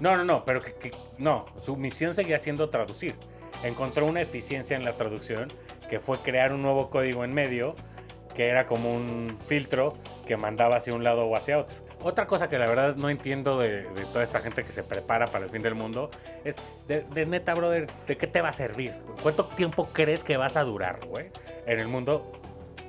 No, 0.00 0.16
no, 0.16 0.24
no, 0.24 0.44
pero 0.44 0.62
que, 0.62 0.74
que- 0.74 0.90
no, 1.18 1.46
su 1.60 1.76
misión 1.76 2.14
seguía 2.14 2.38
siendo 2.38 2.70
traducir. 2.70 3.14
Encontró 3.62 4.06
una 4.06 4.20
eficiencia 4.20 4.76
en 4.76 4.84
la 4.84 4.96
traducción 4.96 5.48
que 5.88 6.00
fue 6.00 6.18
crear 6.18 6.52
un 6.52 6.62
nuevo 6.62 6.90
código 6.90 7.24
en 7.24 7.32
medio 7.34 7.74
que 8.34 8.48
era 8.48 8.66
como 8.66 8.94
un 8.94 9.36
filtro 9.46 9.94
que 10.26 10.36
mandaba 10.36 10.76
hacia 10.76 10.94
un 10.94 11.02
lado 11.02 11.24
o 11.26 11.36
hacia 11.36 11.58
otro. 11.58 11.76
Otra 12.00 12.28
cosa 12.28 12.48
que 12.48 12.56
la 12.58 12.66
verdad 12.68 12.94
no 12.94 13.10
entiendo 13.10 13.58
de, 13.58 13.82
de 13.90 14.04
toda 14.12 14.22
esta 14.22 14.38
gente 14.38 14.62
que 14.62 14.70
se 14.70 14.84
prepara 14.84 15.26
para 15.26 15.46
el 15.46 15.50
fin 15.50 15.62
del 15.62 15.74
mundo 15.74 16.10
es, 16.44 16.54
de, 16.86 17.00
de 17.12 17.26
neta, 17.26 17.54
brother, 17.54 17.88
¿de 18.06 18.16
qué 18.16 18.28
te 18.28 18.40
va 18.40 18.50
a 18.50 18.52
servir? 18.52 18.94
¿Cuánto 19.22 19.46
tiempo 19.48 19.88
crees 19.92 20.22
que 20.22 20.36
vas 20.36 20.56
a 20.56 20.62
durar, 20.62 21.04
güey? 21.06 21.30
En 21.66 21.80
el 21.80 21.88
mundo 21.88 22.30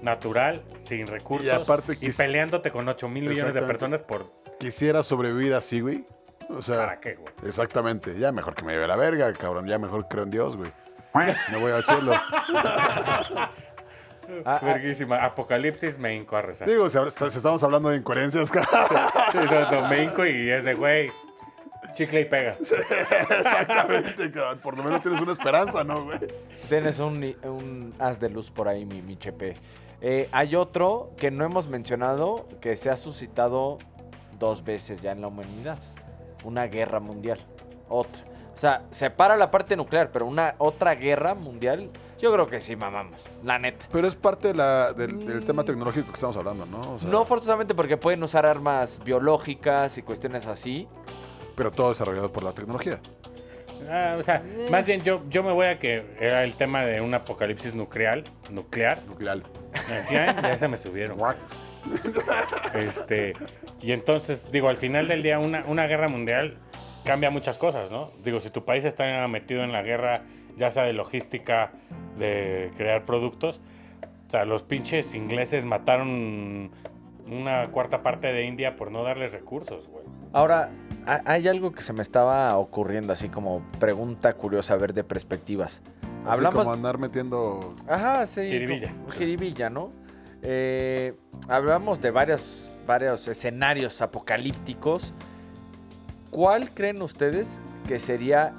natural, 0.03 0.61
sin 0.77 1.07
recursos 1.07 1.47
y, 1.47 1.49
aparte 1.49 1.93
quis- 1.93 2.15
peleándote 2.15 2.69
con 2.71 2.87
8 2.87 3.09
mil 3.09 3.27
millones 3.27 3.53
de 3.55 3.61
personas 3.63 4.03
por... 4.03 4.31
Quisiera 4.59 5.01
sobrevivir 5.03 5.53
así, 5.55 5.81
güey. 5.81 6.05
O 6.49 6.61
sea, 6.61 6.77
¿Para 6.77 6.99
qué, 6.99 7.15
güey? 7.15 7.33
exactamente. 7.43 8.17
Ya 8.19 8.31
mejor 8.31 8.53
que 8.55 8.63
me 8.63 8.73
lleve 8.73 8.87
la 8.87 8.95
verga, 8.95 9.31
cabrón. 9.33 9.67
Ya 9.67 9.77
mejor 9.79 10.07
creo 10.07 10.23
en 10.23 10.31
Dios, 10.31 10.55
güey. 10.57 10.71
Me 11.13 11.57
voy 11.57 11.71
al 11.71 11.83
cielo. 11.83 12.13
Ah, 14.45 14.59
ah, 14.61 14.65
Verguísima. 14.65 15.25
Apocalipsis 15.25 15.97
me 15.97 16.15
hinco 16.15 16.37
a 16.37 16.43
rezar. 16.43 16.67
Digo, 16.67 16.87
si, 16.87 16.99
estamos 16.99 17.63
hablando 17.63 17.89
de 17.89 17.97
incoherencias. 17.97 18.49
Sí, 18.49 19.37
no, 19.49 19.71
no, 19.71 19.87
me 19.87 20.03
hinco 20.03 20.23
y 20.23 20.49
es 20.51 20.63
de, 20.63 20.75
güey, 20.75 21.11
chicle 21.95 22.21
y 22.21 22.25
pega. 22.25 22.55
Exactamente, 22.59 24.31
cabrón. 24.31 24.59
Por 24.59 24.77
lo 24.77 24.83
menos 24.83 25.01
tienes 25.01 25.19
una 25.19 25.31
esperanza, 25.31 25.83
¿no, 25.83 26.05
güey? 26.05 26.19
Tienes 26.67 26.99
un, 26.99 27.23
un 27.43 27.95
haz 27.97 28.19
de 28.19 28.29
luz 28.29 28.51
por 28.51 28.67
ahí, 28.67 28.85
mi, 28.85 29.01
mi 29.01 29.17
chepe. 29.17 29.55
Eh, 30.01 30.29
hay 30.31 30.55
otro 30.55 31.11
que 31.17 31.31
no 31.31 31.43
hemos 31.43 31.67
mencionado 31.67 32.47
que 32.61 32.75
se 32.75 32.89
ha 32.89 32.97
suscitado 32.97 33.79
dos 34.37 34.63
veces 34.63 35.01
ya 35.01 35.11
en 35.11 35.21
la 35.21 35.27
humanidad. 35.27 35.79
Una 36.43 36.67
guerra 36.67 36.99
mundial. 36.99 37.39
Otra. 37.89 38.28
O 38.59 38.61
sea, 38.61 38.81
separa 38.91 39.37
la 39.37 39.51
parte 39.51 39.77
nuclear, 39.77 40.11
pero 40.11 40.25
una 40.25 40.55
otra 40.57 40.93
guerra 40.93 41.33
mundial, 41.33 41.89
yo 42.19 42.33
creo 42.33 42.47
que 42.47 42.59
sí, 42.59 42.75
mamamos. 42.75 43.21
La 43.41 43.57
neta. 43.57 43.85
Pero 43.89 44.05
es 44.05 44.15
parte 44.15 44.49
de 44.49 44.53
la- 44.55 44.91
del, 44.91 45.25
del 45.25 45.45
tema 45.45 45.63
tecnológico 45.63 46.07
que 46.07 46.15
estamos 46.15 46.35
hablando, 46.35 46.65
¿no? 46.65 46.95
O 46.95 46.99
sea, 46.99 47.09
No 47.09 47.23
forzosamente 47.23 47.73
porque 47.73 47.95
pueden 47.95 48.21
usar 48.21 48.45
armas 48.45 48.99
biológicas 49.05 49.97
y 49.97 50.01
cuestiones 50.01 50.45
así. 50.45 50.89
Pero 51.55 51.71
todo 51.71 51.87
desarrollado 51.87 52.33
por 52.33 52.43
la 52.43 52.51
tecnología. 52.51 52.99
Ah, 53.89 54.17
o 54.19 54.23
sea, 54.23 54.43
más 54.69 54.85
bien 54.85 55.03
yo, 55.03 55.21
yo 55.29 55.41
me 55.41 55.53
voy 55.53 55.67
a 55.67 55.79
que 55.79 56.17
era 56.19 56.43
el 56.43 56.55
tema 56.55 56.81
de 56.81 56.99
un 56.99 57.13
apocalipsis 57.13 57.73
nuclear. 57.75 58.25
Nuclear. 58.49 59.01
Nuclear. 59.07 59.37
Nuclear, 59.89 60.41
ya 60.41 60.57
se 60.57 60.67
me 60.67 60.77
subieron. 60.77 61.17
Este, 62.73 63.35
y 63.81 63.93
entonces, 63.93 64.51
digo, 64.51 64.67
al 64.67 64.75
final 64.75 65.07
del 65.07 65.23
día, 65.23 65.39
una, 65.39 65.63
una 65.65 65.87
guerra 65.87 66.09
mundial 66.09 66.57
cambia 67.09 67.29
muchas 67.29 67.57
cosas, 67.57 67.91
¿no? 67.91 68.11
Digo, 68.23 68.39
si 68.39 68.49
tu 68.49 68.63
país 68.65 68.85
está 68.85 69.27
metido 69.27 69.63
en 69.63 69.71
la 69.71 69.81
guerra, 69.81 70.21
ya 70.57 70.71
sea 70.71 70.83
de 70.83 70.93
logística, 70.93 71.71
de 72.17 72.71
crear 72.77 73.05
productos, 73.05 73.59
o 74.27 74.31
sea, 74.31 74.45
los 74.45 74.63
pinches 74.63 75.13
ingleses 75.13 75.65
mataron 75.65 76.71
una 77.27 77.67
cuarta 77.71 78.01
parte 78.03 78.27
de 78.33 78.45
India 78.45 78.75
por 78.75 78.91
no 78.91 79.03
darles 79.03 79.33
recursos, 79.33 79.87
güey. 79.87 80.05
Ahora, 80.33 80.69
ha- 81.07 81.21
hay 81.25 81.47
algo 81.47 81.71
que 81.71 81.81
se 81.81 81.93
me 81.93 82.01
estaba 82.01 82.55
ocurriendo, 82.57 83.13
así 83.13 83.29
como 83.29 83.63
pregunta 83.79 84.33
curiosa, 84.33 84.75
a 84.75 84.77
ver, 84.77 84.93
de 84.93 85.03
perspectivas. 85.03 85.81
Así 86.25 86.33
Hablamos 86.37 86.59
como 86.63 86.73
andar 86.73 86.97
metiendo... 86.97 87.75
Ajá, 87.87 88.25
sí. 88.27 88.41
Jiribilla. 88.41 88.89
como- 88.91 89.09
Jiribilla, 89.09 89.69
¿no? 89.69 89.91
Eh, 90.41 91.13
hablamos 91.47 92.01
de 92.01 92.11
varios, 92.11 92.71
varios 92.85 93.27
escenarios 93.27 94.01
apocalípticos. 94.01 95.13
¿Cuál 96.31 96.73
creen 96.73 97.01
ustedes 97.01 97.61
que 97.87 97.99
sería 97.99 98.53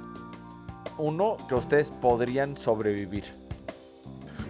uno 0.97 1.37
que 1.47 1.55
ustedes 1.55 1.91
podrían 1.91 2.57
sobrevivir? 2.57 3.25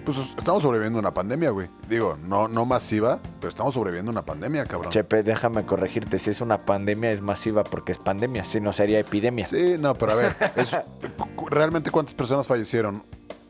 Pues 0.03 0.17
estamos 0.35 0.63
sobreviviendo 0.63 0.97
a 0.97 1.01
una 1.01 1.13
pandemia, 1.13 1.51
güey. 1.51 1.67
Digo, 1.87 2.17
no, 2.25 2.47
no 2.47 2.65
masiva, 2.65 3.19
pero 3.39 3.49
estamos 3.49 3.75
sobreviviendo 3.75 4.09
a 4.09 4.13
una 4.13 4.25
pandemia, 4.25 4.65
cabrón. 4.65 4.91
Chepe, 4.91 5.21
déjame 5.21 5.63
corregirte. 5.63 6.17
Si 6.17 6.31
es 6.31 6.41
una 6.41 6.57
pandemia, 6.57 7.11
es 7.11 7.21
masiva 7.21 7.63
porque 7.63 7.91
es 7.91 7.99
pandemia. 7.99 8.43
Si 8.43 8.59
no, 8.59 8.73
sería 8.73 8.97
epidemia. 8.99 9.45
Sí, 9.45 9.75
no, 9.77 9.93
pero 9.93 10.13
a 10.13 10.15
ver, 10.15 10.35
es- 10.55 10.75
¿realmente 11.49 11.91
cuántas 11.91 12.15
personas 12.15 12.47
fallecieron? 12.47 13.03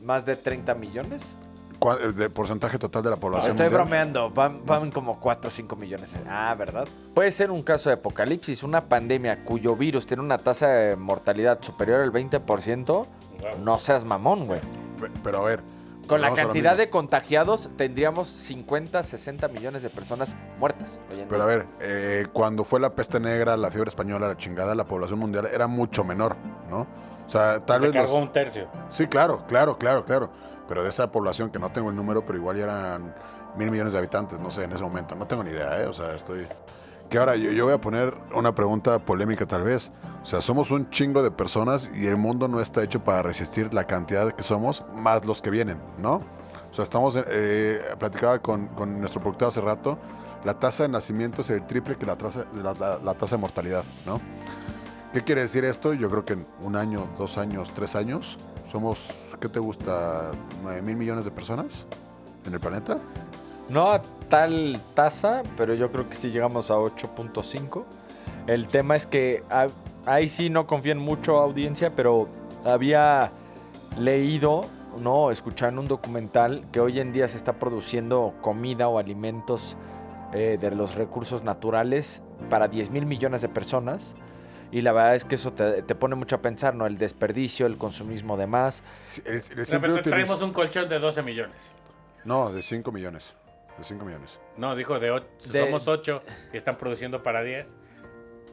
¿Más 0.03 0.25
de 0.25 0.35
30 0.35 0.75
millones? 0.75 1.23
¿Cuál- 1.81 1.99
el 2.03 2.13
de 2.13 2.29
porcentaje 2.29 2.77
total 2.77 3.01
de 3.01 3.09
la 3.09 3.15
población 3.15 3.49
Estoy 3.49 3.65
mundial? 3.65 3.81
bromeando. 3.81 4.29
Van, 4.29 4.63
van 4.67 4.91
como 4.91 5.19
4 5.19 5.47
o 5.47 5.51
5 5.51 5.75
millones. 5.75 6.15
Ah, 6.29 6.53
¿verdad? 6.55 6.87
Puede 7.15 7.31
ser 7.31 7.49
un 7.49 7.63
caso 7.63 7.89
de 7.89 7.95
apocalipsis, 7.95 8.61
una 8.61 8.81
pandemia 8.81 9.43
cuyo 9.43 9.75
virus 9.75 10.05
tiene 10.05 10.21
una 10.21 10.37
tasa 10.37 10.67
de 10.67 10.95
mortalidad 10.95 11.57
superior 11.61 12.01
al 12.01 12.11
20%. 12.11 13.07
No 13.63 13.79
seas 13.79 14.05
mamón, 14.05 14.45
güey. 14.45 14.59
Pe- 14.99 15.09
Pero 15.23 15.39
a 15.39 15.43
ver. 15.45 15.63
Con 16.07 16.21
la 16.21 16.33
cantidad 16.35 16.77
de 16.77 16.89
contagiados 16.91 17.69
tendríamos 17.77 18.27
50, 18.27 19.01
60 19.01 19.47
millones 19.47 19.81
de 19.81 19.89
personas 19.89 20.35
muertas. 20.59 20.99
Pero 21.29 21.41
a 21.41 21.45
ver, 21.47 21.65
eh, 21.79 22.27
cuando 22.31 22.63
fue 22.63 22.79
la 22.79 22.91
peste 22.93 23.19
negra, 23.19 23.57
la 23.57 23.71
fiebre 23.71 23.87
española, 23.89 24.27
la 24.27 24.37
chingada, 24.37 24.75
la 24.75 24.85
población 24.85 25.17
mundial 25.17 25.47
era 25.51 25.65
mucho 25.65 26.03
menor, 26.03 26.35
¿no? 26.69 26.81
O 27.25 27.29
sea, 27.29 27.59
tal 27.61 27.79
Se 27.79 27.87
vez 27.87 27.95
cargó 27.95 28.13
los- 28.19 28.23
un 28.27 28.31
tercio. 28.33 28.67
Sí, 28.89 29.07
claro, 29.07 29.45
claro, 29.47 29.77
claro, 29.77 30.03
claro. 30.05 30.29
Pero 30.67 30.83
de 30.83 30.89
esa 30.89 31.11
población 31.11 31.49
que 31.49 31.59
no 31.59 31.71
tengo 31.71 31.89
el 31.89 31.95
número, 31.95 32.23
pero 32.23 32.37
igual 32.37 32.57
ya 32.57 32.63
eran 32.63 33.13
mil 33.57 33.69
millones 33.71 33.93
de 33.93 33.99
habitantes, 33.99 34.39
no 34.39 34.51
sé, 34.51 34.63
en 34.63 34.71
ese 34.71 34.83
momento. 34.83 35.15
No 35.15 35.27
tengo 35.27 35.43
ni 35.43 35.51
idea, 35.51 35.81
¿eh? 35.81 35.85
O 35.87 35.93
sea, 35.93 36.13
estoy... 36.15 36.47
Que 37.09 37.17
ahora 37.17 37.35
yo, 37.35 37.51
yo 37.51 37.65
voy 37.65 37.73
a 37.73 37.81
poner 37.81 38.13
una 38.33 38.55
pregunta 38.55 38.99
polémica 38.99 39.45
tal 39.45 39.63
vez. 39.63 39.91
O 40.23 40.25
sea, 40.25 40.39
somos 40.39 40.71
un 40.71 40.89
chingo 40.89 41.21
de 41.23 41.31
personas 41.31 41.91
y 41.93 42.05
el 42.07 42.15
mundo 42.15 42.47
no 42.47 42.61
está 42.61 42.83
hecho 42.83 43.03
para 43.03 43.21
resistir 43.21 43.73
la 43.73 43.85
cantidad 43.85 44.31
que 44.31 44.43
somos, 44.43 44.85
más 44.95 45.25
los 45.25 45.41
que 45.41 45.49
vienen, 45.49 45.77
¿no? 45.97 46.21
O 46.69 46.73
sea, 46.73 46.83
estamos, 46.83 47.19
eh, 47.27 47.81
platicaba 47.99 48.39
con, 48.39 48.67
con 48.67 48.97
nuestro 49.01 49.19
productor 49.19 49.49
hace 49.49 49.59
rato, 49.59 49.97
la 50.45 50.53
tasa 50.57 50.83
de 50.83 50.89
nacimiento 50.89 51.41
es 51.41 51.49
el 51.49 51.67
triple 51.67 51.97
que 51.97 52.05
la 52.05 52.15
tasa, 52.15 52.45
la, 52.53 52.73
la- 52.79 52.97
la 53.03 53.13
tasa 53.13 53.35
de 53.35 53.41
mortalidad, 53.41 53.83
¿no? 54.05 54.21
¿Qué 55.11 55.21
quiere 55.21 55.41
decir 55.41 55.65
esto? 55.65 55.93
Yo 55.93 56.09
creo 56.09 56.23
que 56.23 56.33
en 56.33 56.45
un 56.61 56.77
año, 56.77 57.09
dos 57.17 57.37
años, 57.37 57.73
tres 57.75 57.97
años, 57.97 58.37
somos, 58.71 59.09
¿qué 59.39 59.49
te 59.49 59.59
gusta? 59.59 60.31
¿9 60.63 60.81
mil 60.81 60.95
millones 60.95 61.25
de 61.25 61.31
personas 61.31 61.85
en 62.45 62.53
el 62.53 62.59
planeta? 62.59 62.97
No 63.67 63.91
a 63.91 64.01
tal 64.29 64.79
tasa, 64.93 65.43
pero 65.57 65.73
yo 65.73 65.91
creo 65.91 66.07
que 66.07 66.15
sí 66.15 66.29
llegamos 66.29 66.71
a 66.71 66.75
8.5. 66.75 67.83
El 68.47 68.67
tema 68.67 68.95
es 68.95 69.05
que 69.05 69.43
ah, 69.49 69.67
ahí 70.05 70.29
sí 70.29 70.49
no 70.49 70.67
confío 70.67 70.93
en 70.93 70.99
mucho 70.99 71.37
audiencia, 71.37 71.93
pero 71.95 72.29
había 72.63 73.31
leído, 73.97 74.61
no, 75.01 75.31
escuchado 75.31 75.71
en 75.71 75.79
un 75.79 75.87
documental 75.87 76.63
que 76.71 76.79
hoy 76.79 76.99
en 76.99 77.11
día 77.11 77.27
se 77.27 77.37
está 77.37 77.53
produciendo 77.53 78.33
comida 78.41 78.87
o 78.87 78.99
alimentos 78.99 79.75
eh, 80.33 80.57
de 80.59 80.71
los 80.71 80.95
recursos 80.95 81.43
naturales 81.43 82.23
para 82.49 82.69
10 82.69 82.89
mil 82.91 83.05
millones 83.05 83.41
de 83.41 83.49
personas. 83.49 84.15
Y 84.71 84.81
la 84.81 84.93
verdad 84.93 85.15
es 85.15 85.25
que 85.25 85.35
eso 85.35 85.51
te, 85.53 85.81
te 85.83 85.95
pone 85.95 86.15
mucho 86.15 86.35
a 86.37 86.41
pensar, 86.41 86.73
¿no? 86.75 86.85
El 86.85 86.97
desperdicio, 86.97 87.65
el 87.65 87.77
consumismo 87.77 88.37
de 88.37 88.47
más. 88.47 88.83
Sí, 89.03 89.21
el- 89.25 89.41
De 89.41 90.01
traemos 90.01 90.41
un 90.41 90.53
colchón 90.53 90.87
de 90.87 90.97
12 90.99 91.21
millones. 91.23 91.55
No, 92.23 92.51
de 92.51 92.61
5 92.61 92.91
millones. 92.91 93.35
De 93.77 93.83
5 93.83 94.05
millones. 94.05 94.39
No, 94.57 94.75
dijo 94.75 94.99
de 94.99 95.11
8. 95.11 95.27
De- 95.51 95.65
Somos 95.65 95.87
8 95.87 96.21
y 96.53 96.57
están 96.57 96.77
produciendo 96.77 97.21
para 97.23 97.41
10. 97.43 97.73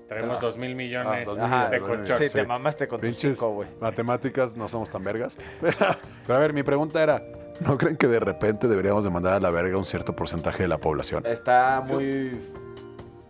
Traemos 0.09 0.41
2 0.41 0.57
mil 0.57 0.73
Ah, 0.73 0.75
millones 0.75 1.27
de 1.29 1.35
mil 1.35 1.41
Ajá, 1.45 1.57
millones, 1.69 1.81
colchón. 1.81 2.05
dos 2.07 2.21
mil 2.21 2.29
sí, 2.31 2.35
te 2.35 2.47
mamaste 2.47 2.89
con 2.89 2.99
tus 2.99 3.11
Pinches 3.11 3.33
cinco, 3.37 3.51
güey. 3.53 3.69
matemáticas 3.79 4.57
no 4.57 4.67
somos 4.69 4.89
tan 4.89 5.05
vergas. 5.05 5.37
Pero 5.61 6.37
a 6.39 6.41
ver, 6.41 6.55
mi 6.55 6.63
pregunta 6.63 7.03
era, 7.03 7.23
¿no 7.61 7.77
creen 7.77 7.99
que 7.99 8.07
de 8.07 8.19
repente 8.19 8.69
deberíamos 8.69 9.05
de 9.05 9.11
mandar 9.11 9.35
a 9.35 9.41
la 9.41 9.51
verga 9.51 9.77
un 9.77 9.85
cierto 9.85 10.17
porcentaje 10.17 10.63
de 10.63 10.69
la 10.69 10.79
población? 10.79 11.27
Está 11.27 11.85
muy 11.87 12.41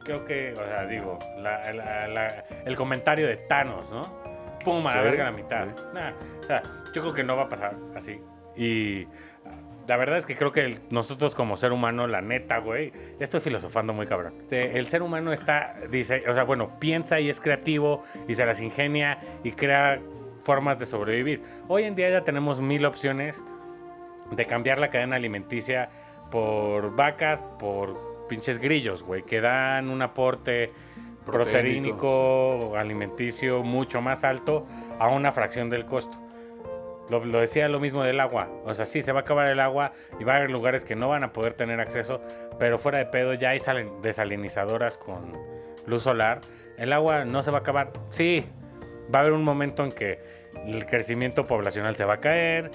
Creo 0.09 0.25
que, 0.25 0.53
o 0.55 0.57
sea, 0.67 0.87
digo, 0.87 1.19
la- 1.37 1.71
la- 1.75 2.09
la- 2.09 2.45
el 2.65 2.75
comentario 2.77 3.27
de 3.29 3.37
Thanos, 3.37 3.91
¿no? 3.91 4.05
Pum, 4.65 4.87
a 4.87 4.95
la 4.97 5.03
Sí, 5.03 5.09
verga 5.11 5.25
la 5.25 5.33
mitad. 5.33 5.67
sí. 5.77 5.85
Nah, 5.93 6.13
o 6.41 6.43
sea, 6.45 6.63
yo 6.95 7.03
creo 7.03 7.13
que 7.13 7.25
no 7.25 7.37
va 7.37 7.43
a 7.43 7.49
pasar 7.51 7.75
así. 7.95 8.19
Y 8.57 9.07
la 9.87 9.99
verdad 9.99 10.17
es 10.17 10.25
que 10.25 10.35
creo 10.35 10.51
que 10.51 10.63
el- 10.63 10.79
nosotros 10.89 11.35
como 11.35 11.59
ser 11.59 11.73
humano, 11.73 12.07
la 12.07 12.23
neta, 12.23 12.57
güey, 12.57 12.91
ya 13.19 13.25
estoy 13.25 13.41
filosofando 13.41 13.93
muy 13.93 14.07
cabrón. 14.07 14.33
El 14.51 14.87
ser 14.87 15.03
humano 15.03 15.31
está, 15.35 15.75
dice, 15.91 16.23
o 16.27 16.33
sea, 16.33 16.45
bueno, 16.45 16.79
piensa 16.81 17.21
y 17.21 17.29
es 17.29 17.39
creativo 17.39 18.03
y 18.27 18.35
se 18.35 18.47
las 18.47 18.63
ingenia 18.63 19.19
y 19.45 19.53
crea 19.53 20.01
formas 20.41 20.79
de 20.79 20.87
sobrevivir. 20.87 21.43
Hoy 21.69 21.85
en 21.85 21.95
día 21.95 22.09
ya 22.09 22.25
tenemos 22.25 22.63
mil 22.63 22.87
opciones 22.87 23.43
de 24.31 24.47
cambiar 24.47 24.79
la 24.79 24.89
cadena 24.89 25.17
alimenticia 25.17 25.91
por 26.31 26.97
vacas, 26.97 27.43
por 27.59 28.17
pinches 28.29 28.59
grillos, 28.59 29.03
güey, 29.03 29.23
que 29.23 29.41
dan 29.41 29.89
un 29.89 30.03
aporte 30.03 30.71
proteínico, 31.27 32.75
alimenticio 32.77 33.63
mucho 33.63 34.01
más 34.01 34.25
alto 34.25 34.67
a 34.99 35.09
una 35.09 35.33
fracción 35.33 35.71
del 35.71 35.85
costo. 35.87 36.17
Lo, 37.11 37.25
lo 37.25 37.41
decía 37.41 37.69
lo 37.69 37.81
mismo 37.81 38.03
del 38.03 38.21
agua. 38.21 38.49
O 38.65 38.75
sea, 38.75 38.85
sí, 38.87 39.01
se 39.03 39.13
va 39.13 39.21
a 39.21 39.23
acabar 39.23 39.49
el 39.49 39.61
agua 39.61 39.93
y 40.21 40.25
va 40.25 40.35
a 40.35 40.37
haber 40.37 40.51
lugares 40.51 40.85
que 40.85 40.95
no 40.95 41.09
van 41.09 41.25
a 41.25 41.33
poder 41.33 41.55
tener 41.55 41.81
acceso, 41.81 42.21
pero 42.59 42.79
fuera 42.79 42.99
de 42.99 43.07
pedo 43.07 43.33
ya 43.35 43.51
hay 43.51 43.61
salen- 43.61 44.01
desalinizadoras 44.03 44.99
con 44.99 45.33
luz 45.87 46.03
solar. 46.03 46.41
El 46.77 46.93
agua 46.93 47.25
no 47.25 47.43
se 47.43 47.51
va 47.51 47.59
a 47.59 47.61
acabar. 47.61 47.91
Sí, 48.11 48.45
va 49.13 49.21
a 49.21 49.23
haber 49.23 49.33
un 49.33 49.43
momento 49.43 49.85
en 49.85 49.93
que 49.93 50.19
el 50.67 50.85
crecimiento 50.87 51.47
poblacional 51.47 51.97
se 51.97 52.05
va 52.05 52.15
a 52.15 52.21
caer, 52.21 52.71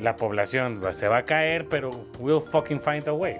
la 0.00 0.16
población 0.16 0.82
se 0.92 1.08
va 1.08 1.18
a 1.18 1.22
caer, 1.24 1.66
pero 1.68 1.90
we'll 2.18 2.40
fucking 2.42 2.80
find 2.80 3.08
a 3.08 3.12
way. 3.12 3.36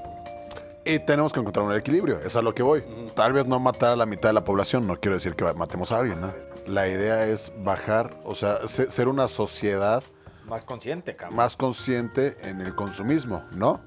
Y 0.89 0.99
tenemos 1.01 1.35
que 1.35 1.41
encontrar 1.41 1.67
un 1.67 1.75
equilibrio, 1.75 2.19
es 2.21 2.35
a 2.35 2.41
lo 2.41 2.55
que 2.55 2.63
voy. 2.63 2.83
Tal 3.15 3.35
vez 3.35 3.47
no 3.47 3.61
matar 3.61 3.93
a 3.93 3.97
la 3.97 4.07
mitad 4.07 4.31
de 4.31 4.33
la 4.33 4.45
población, 4.45 4.87
no 4.87 4.99
quiero 4.99 5.17
decir 5.17 5.35
que 5.35 5.45
matemos 5.53 5.93
a 5.93 5.99
alguien, 5.99 6.21
¿no? 6.21 6.33
La 6.67 6.89
idea 6.89 7.27
es 7.27 7.53
bajar, 7.59 8.19
o 8.25 8.35
sea, 8.35 8.67
se- 8.69 8.91
ser 8.91 9.07
una 9.09 9.29
sociedad 9.29 10.03
más 10.47 10.65
consciente, 10.65 11.15
cabrón. 11.15 11.37
más 11.37 11.59
consciente 11.59 12.37
en 12.41 12.63
el 12.63 12.75
consumismo, 12.75 13.45
¿no? 13.55 13.81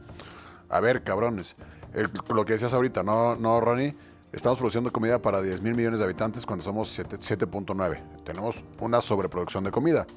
A 0.69 0.79
ver, 0.79 1.01
cabrones, 1.03 1.55
el- 1.95 2.09
lo 2.33 2.45
que 2.45 2.53
decías 2.53 2.73
ahorita, 2.75 3.01
¿no, 3.01 3.35
no 3.35 3.59
Ronnie? 3.59 3.97
Estamos 4.33 4.59
produciendo 4.59 4.93
comida 4.93 5.21
para 5.21 5.41
10 5.41 5.61
mil 5.61 5.75
millones 5.75 5.99
de 5.99 6.05
habitantes 6.05 6.45
cuando 6.45 6.63
somos 6.63 6.87
7 6.89 7.17
7.9. 7.17 8.23
Tenemos 8.23 8.63
una 8.79 9.01
sobreproducción 9.01 9.65
de 9.65 9.71
comida. 9.71 10.07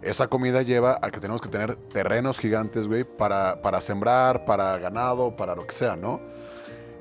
Esa 0.00 0.28
comida 0.28 0.62
lleva 0.62 0.96
a 1.02 1.10
que 1.10 1.18
tenemos 1.18 1.40
que 1.40 1.48
tener 1.48 1.74
terrenos 1.74 2.38
gigantes, 2.38 2.86
güey, 2.86 3.02
para, 3.02 3.60
para 3.62 3.80
sembrar, 3.80 4.44
para 4.44 4.78
ganado, 4.78 5.36
para 5.36 5.56
lo 5.56 5.66
que 5.66 5.74
sea, 5.74 5.96
¿no? 5.96 6.20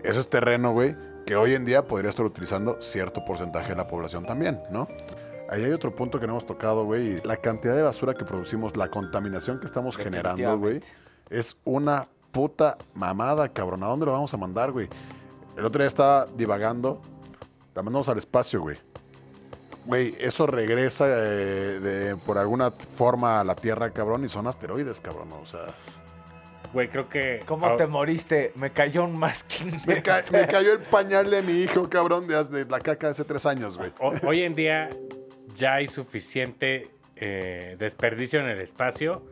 Eso 0.03 0.19
es 0.19 0.27
terreno, 0.29 0.71
güey, 0.71 0.95
que 1.27 1.35
hoy 1.35 1.53
en 1.53 1.63
día 1.63 1.85
podría 1.85 2.09
estar 2.09 2.25
utilizando 2.25 2.81
cierto 2.81 3.23
porcentaje 3.23 3.69
de 3.69 3.75
la 3.75 3.85
población 3.85 4.25
también, 4.25 4.59
¿no? 4.71 4.87
Ahí 5.49 5.63
hay 5.63 5.71
otro 5.73 5.93
punto 5.93 6.19
que 6.19 6.25
no 6.25 6.33
hemos 6.33 6.47
tocado, 6.47 6.85
güey. 6.85 7.21
La 7.23 7.37
cantidad 7.37 7.75
de 7.75 7.83
basura 7.83 8.15
que 8.15 8.25
producimos, 8.25 8.75
la 8.75 8.89
contaminación 8.89 9.59
que 9.59 9.67
estamos 9.67 9.95
generando, 9.95 10.57
güey, 10.57 10.79
es 11.29 11.55
una 11.65 12.07
puta 12.31 12.79
mamada, 12.95 13.47
cabrón. 13.49 13.83
¿A 13.83 13.87
dónde 13.87 14.07
lo 14.07 14.13
vamos 14.13 14.33
a 14.33 14.37
mandar, 14.37 14.71
güey? 14.71 14.89
El 15.57 15.65
otro 15.65 15.79
día 15.81 15.87
estaba 15.87 16.25
divagando. 16.35 17.01
La 17.75 17.81
mandamos 17.81 18.09
al 18.09 18.17
espacio, 18.17 18.61
güey. 18.61 18.77
Güey, 19.85 20.15
eso 20.19 20.45
regresa 20.47 21.05
eh, 21.07 21.79
de- 21.79 22.15
por 22.15 22.37
alguna 22.37 22.71
forma 22.71 23.39
a 23.41 23.43
la 23.43 23.55
Tierra, 23.55 23.91
cabrón, 23.91 24.23
y 24.23 24.29
son 24.29 24.47
asteroides, 24.47 25.01
cabrón. 25.01 25.29
O 25.33 25.45
sea, 25.45 25.65
Güey, 26.71 26.89
creo 26.89 27.07
que... 27.07 27.41
¿Cómo 27.45 27.67
ah, 27.67 27.75
te 27.75 27.85
moriste? 27.85 28.51
Me 28.55 28.71
cayó 28.71 29.03
un 29.03 29.19
masking. 29.19 29.79
me, 29.85 30.01
ca- 30.01 30.23
me 30.31 30.47
cayó 30.47 30.73
el 30.73 30.79
pañal 30.79 31.29
de 31.29 31.43
mi 31.43 31.51
hijo, 31.61 31.87
cabrón, 31.87 32.25
de, 32.27 32.43
de 32.45 32.65
la 32.65 32.79
caca 32.79 33.07
de 33.07 33.11
hace 33.11 33.23
tres 33.25 33.45
años, 33.45 33.77
güey. 33.77 33.91
ho- 33.99 34.13
hoy 34.27 34.41
en 34.41 34.55
día 34.55 34.89
ya 35.55 35.75
hay 35.75 35.85
suficiente 35.87 36.89
eh, 37.15 37.75
desperdicio 37.77 38.39
en 38.39 38.47
el 38.47 38.59
espacio 38.59 39.23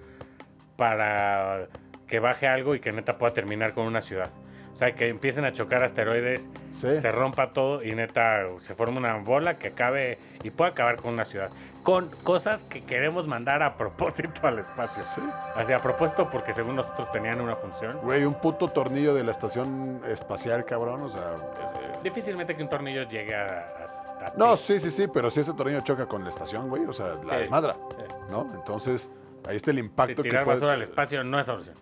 para 0.75 1.67
que 2.05 2.19
baje 2.19 2.47
algo 2.47 2.75
y 2.75 2.79
que 2.79 2.91
neta 2.91 3.17
pueda 3.17 3.33
terminar 3.33 3.73
con 3.73 3.87
una 3.87 4.01
ciudad. 4.03 4.29
O 4.73 4.75
sea, 4.75 4.93
que 4.95 5.09
empiecen 5.09 5.43
a 5.45 5.51
chocar 5.53 5.83
asteroides, 5.83 6.49
Sí. 6.71 6.95
se 6.99 7.11
rompa 7.11 7.51
todo 7.53 7.83
y 7.83 7.93
neta 7.93 8.43
se 8.59 8.73
forma 8.73 8.97
una 8.99 9.15
bola 9.17 9.57
que 9.57 9.67
acabe 9.69 10.17
y 10.43 10.49
pueda 10.49 10.71
acabar 10.71 10.95
con 10.97 11.13
una 11.13 11.25
ciudad. 11.25 11.49
Con 11.83 12.09
cosas 12.23 12.63
que 12.63 12.81
queremos 12.81 13.27
mandar 13.27 13.63
a 13.63 13.75
propósito 13.75 14.47
al 14.47 14.59
espacio. 14.59 15.03
Sí. 15.03 15.21
Así 15.55 15.73
a 15.73 15.79
propósito 15.79 16.29
porque 16.31 16.53
según 16.53 16.75
nosotros 16.77 17.11
tenían 17.11 17.41
una 17.41 17.55
función. 17.55 17.97
Güey, 18.01 18.23
un 18.23 18.35
puto 18.35 18.69
tornillo 18.69 19.13
de 19.13 19.23
la 19.23 19.31
estación 19.31 20.01
espacial, 20.07 20.63
cabrón, 20.65 21.01
o 21.01 21.09
sea... 21.09 21.21
eh, 21.21 21.97
Difícilmente 22.03 22.55
que 22.55 22.63
un 22.63 22.69
tornillo 22.69 23.03
llegue 23.09 23.35
a... 23.35 24.33
No, 24.37 24.55
sí, 24.55 24.79
sí, 24.79 24.89
sí, 24.91 25.07
pero 25.11 25.29
si 25.31 25.39
ese 25.41 25.53
tornillo 25.53 25.81
choca 25.81 26.05
con 26.05 26.23
la 26.23 26.29
estación, 26.29 26.69
güey, 26.69 26.85
o 26.85 26.93
sea, 26.93 27.15
la 27.25 27.33
Sí. 27.35 27.39
desmadra, 27.41 27.73
Sí. 27.73 28.15
¿no? 28.29 28.47
Entonces, 28.53 29.09
ahí 29.47 29.55
está 29.57 29.71
el 29.71 29.77
Sí, 29.77 29.83
impacto 29.83 30.15
que 30.23 30.29
tirar 30.29 30.43
puede... 30.45 30.57
basura 30.57 30.73
al 30.73 30.81
espacio 30.83 31.23
no 31.23 31.39
es 31.39 31.45
solución. 31.47 31.75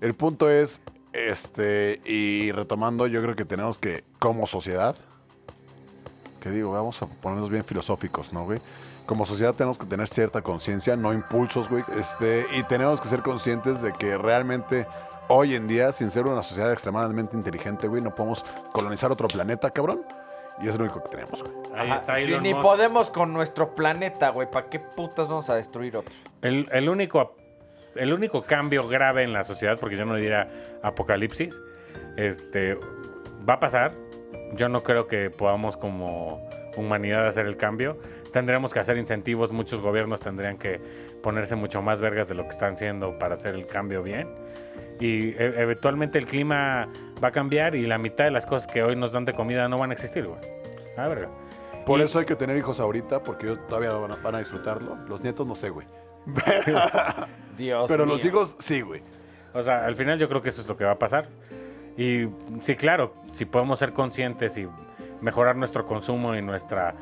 El 0.00 0.14
punto 0.14 0.50
es, 0.50 0.80
este, 1.12 2.00
y 2.04 2.52
retomando, 2.52 3.06
yo 3.06 3.22
creo 3.22 3.34
que 3.34 3.44
tenemos 3.44 3.78
que, 3.78 4.04
como 4.18 4.46
sociedad, 4.46 4.96
que 6.40 6.50
digo, 6.50 6.72
vamos 6.72 7.02
a 7.02 7.06
ponernos 7.06 7.50
bien 7.50 7.64
filosóficos, 7.64 8.32
¿no, 8.32 8.44
güey? 8.44 8.60
como 9.10 9.26
sociedad 9.26 9.54
tenemos 9.54 9.76
que 9.76 9.86
tener 9.86 10.06
cierta 10.06 10.40
conciencia, 10.40 10.94
no 10.94 11.12
impulsos, 11.12 11.68
güey. 11.68 11.82
Este, 11.98 12.46
y 12.52 12.62
tenemos 12.62 13.00
que 13.00 13.08
ser 13.08 13.22
conscientes 13.22 13.82
de 13.82 13.92
que 13.92 14.16
realmente 14.16 14.86
hoy 15.26 15.56
en 15.56 15.66
día, 15.66 15.90
sin 15.90 16.12
ser 16.12 16.26
una 16.26 16.44
sociedad 16.44 16.72
extremadamente 16.72 17.36
inteligente, 17.36 17.88
güey, 17.88 18.00
no 18.00 18.14
podemos 18.14 18.44
colonizar 18.72 19.10
otro 19.10 19.26
planeta, 19.26 19.68
cabrón. 19.72 20.02
Y 20.62 20.68
es 20.68 20.76
lo 20.76 20.84
único 20.84 21.02
que 21.02 21.08
tenemos, 21.08 21.42
güey. 21.42 21.54
Ahí 21.74 21.90
está 21.90 22.14
si 22.14 22.38
ni 22.38 22.54
Musk. 22.54 22.62
podemos 22.62 23.10
con 23.10 23.32
nuestro 23.32 23.74
planeta, 23.74 24.28
güey, 24.30 24.48
¿para 24.48 24.68
qué 24.68 24.78
putas 24.78 25.28
vamos 25.28 25.50
a 25.50 25.56
destruir 25.56 25.96
otro? 25.96 26.14
El, 26.40 26.68
el 26.70 26.88
único, 26.88 27.34
el 27.96 28.12
único 28.12 28.42
cambio 28.42 28.86
grave 28.88 29.22
en 29.22 29.32
la 29.32 29.42
sociedad, 29.44 29.78
porque 29.78 29.96
yo 29.96 30.04
no 30.04 30.14
diría 30.16 30.48
apocalipsis, 30.82 31.60
este, 32.16 32.74
va 33.48 33.54
a 33.54 33.60
pasar. 33.60 33.92
Yo 34.54 34.68
no 34.68 34.82
creo 34.82 35.06
que 35.06 35.30
podamos 35.30 35.76
como 35.76 36.48
humanidad 36.76 37.26
hacer 37.28 37.46
el 37.46 37.56
cambio. 37.56 37.98
Tendremos 38.32 38.72
que 38.72 38.80
hacer 38.80 38.96
incentivos, 38.96 39.52
muchos 39.52 39.80
gobiernos 39.80 40.20
tendrían 40.20 40.56
que 40.58 40.80
ponerse 41.22 41.54
mucho 41.56 41.82
más 41.82 42.00
vergas 42.00 42.28
de 42.28 42.34
lo 42.34 42.44
que 42.44 42.50
están 42.50 42.72
haciendo 42.74 43.18
para 43.18 43.34
hacer 43.34 43.54
el 43.54 43.66
cambio 43.66 44.02
bien. 44.02 44.28
Y 44.98 45.30
e- 45.30 45.54
eventualmente 45.62 46.18
el 46.18 46.26
clima 46.26 46.88
va 47.22 47.28
a 47.28 47.32
cambiar 47.32 47.74
y 47.76 47.86
la 47.86 47.98
mitad 47.98 48.24
de 48.24 48.30
las 48.32 48.44
cosas 48.44 48.70
que 48.70 48.82
hoy 48.82 48.96
nos 48.96 49.12
dan 49.12 49.24
de 49.24 49.32
comida 49.34 49.68
no 49.68 49.78
van 49.78 49.90
a 49.90 49.94
existir, 49.94 50.26
güey. 50.26 50.40
Ah, 50.96 51.06
verga. 51.08 51.28
Por 51.86 52.00
Y- 52.00 52.02
eso 52.02 52.18
hay 52.18 52.24
que 52.26 52.36
tener 52.36 52.56
hijos 52.56 52.80
ahorita, 52.80 53.22
porque 53.22 53.46
ellos 53.46 53.66
todavía 53.68 53.90
van 53.92 54.12
a, 54.12 54.16
van 54.16 54.34
a 54.34 54.38
disfrutarlo. 54.40 54.96
Los 55.08 55.22
nietos 55.22 55.46
no 55.46 55.54
sé, 55.54 55.70
güey. 55.70 55.86
Dios 57.60 57.86
Pero 57.88 58.04
mío. 58.04 58.14
los 58.14 58.24
hijos 58.24 58.56
sí, 58.58 58.80
güey. 58.80 59.02
O 59.52 59.62
sea, 59.62 59.84
al 59.84 59.94
final 59.96 60.18
yo 60.18 60.28
creo 60.28 60.40
que 60.40 60.48
eso 60.48 60.60
es 60.62 60.68
lo 60.68 60.76
que 60.76 60.84
va 60.84 60.92
a 60.92 60.98
pasar. 60.98 61.28
Y 61.96 62.28
sí, 62.60 62.76
claro, 62.76 63.14
si 63.32 63.44
podemos 63.44 63.78
ser 63.78 63.92
conscientes 63.92 64.56
y 64.56 64.66
mejorar 65.20 65.56
nuestro 65.56 65.84
consumo 65.86 66.34
y 66.34 66.42
nuestra... 66.42 66.94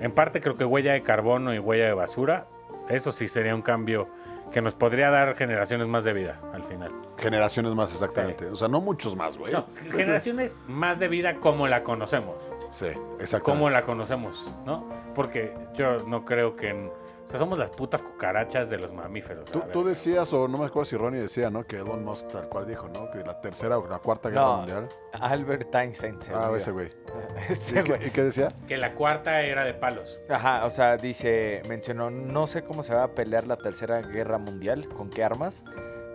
En 0.00 0.12
parte 0.12 0.40
creo 0.40 0.56
que 0.56 0.64
huella 0.64 0.92
de 0.92 1.02
carbono 1.02 1.54
y 1.54 1.58
huella 1.58 1.86
de 1.86 1.94
basura, 1.94 2.46
eso 2.88 3.12
sí 3.12 3.28
sería 3.28 3.54
un 3.54 3.62
cambio 3.62 4.08
que 4.52 4.60
nos 4.60 4.74
podría 4.74 5.10
dar 5.10 5.34
generaciones 5.36 5.86
más 5.88 6.04
de 6.04 6.12
vida 6.12 6.40
al 6.52 6.62
final. 6.64 6.92
Generaciones 7.16 7.72
más, 7.74 7.92
exactamente. 7.92 8.46
O 8.48 8.56
sea, 8.56 8.68
no 8.68 8.80
muchos 8.82 9.16
más, 9.16 9.38
güey. 9.38 9.52
No, 9.52 9.66
generaciones 9.90 10.58
más 10.68 10.98
de 10.98 11.08
vida 11.08 11.36
como 11.36 11.68
la 11.68 11.82
conocemos. 11.82 12.36
Sí, 12.68 12.86
exactamente. 13.18 13.42
Como 13.44 13.70
la 13.70 13.82
conocemos, 13.82 14.46
¿no? 14.66 14.86
Porque 15.14 15.54
yo 15.74 16.04
no 16.06 16.24
creo 16.24 16.56
que... 16.56 16.68
en- 16.70 16.90
o 17.24 17.28
sea, 17.28 17.38
somos 17.38 17.58
las 17.58 17.70
putas 17.70 18.02
cucarachas 18.02 18.68
de 18.68 18.78
los 18.78 18.92
mamíferos. 18.92 19.50
Tú, 19.50 19.84
decías, 19.84 20.32
o 20.32 20.48
no 20.48 20.58
me 20.58 20.66
acuerdo 20.66 20.84
si 20.84 20.96
Ronnie 20.96 21.20
decía, 21.20 21.50
¿no? 21.50 21.64
Que 21.64 21.76
Elon 21.76 22.04
Musk 22.04 22.28
tal 22.28 22.48
cual 22.48 22.66
dijo, 22.66 22.88
¿no? 22.88 23.10
Que 23.10 23.18
la 23.20 23.40
tercera 23.40 23.78
o 23.78 23.86
la 23.86 23.98
cuarta 23.98 24.28
guerra 24.28 24.42
No, 24.42 24.56
mundial. 24.58 24.88
Albert 25.12 25.74
Einstein. 25.74 26.20
se 26.20 26.32
Ah, 26.34 26.50
ese 26.56 26.72
güey. 26.72 26.90
Ese 27.48 27.80
¿Y, 27.80 27.82
qué, 27.84 28.06
y 28.06 28.10
qué 28.10 28.24
decía? 28.24 28.52
Que 28.66 28.76
la 28.76 28.94
cuarta 28.94 29.40
era 29.42 29.64
de 29.64 29.74
palos. 29.74 30.20
Ajá, 30.28 30.64
o 30.66 30.70
sea, 30.70 30.96
dice, 30.96 31.62
mencionó, 31.68 32.10
no 32.10 32.46
sé 32.46 32.62
cómo 32.64 32.82
se 32.82 32.94
va 32.94 33.04
a 33.04 33.08
pelear 33.14 33.46
la 33.46 33.56
tercera 33.56 34.00
guerra 34.02 34.38
mundial, 34.38 34.88
con 34.88 35.08
qué 35.10 35.24
armas, 35.24 35.64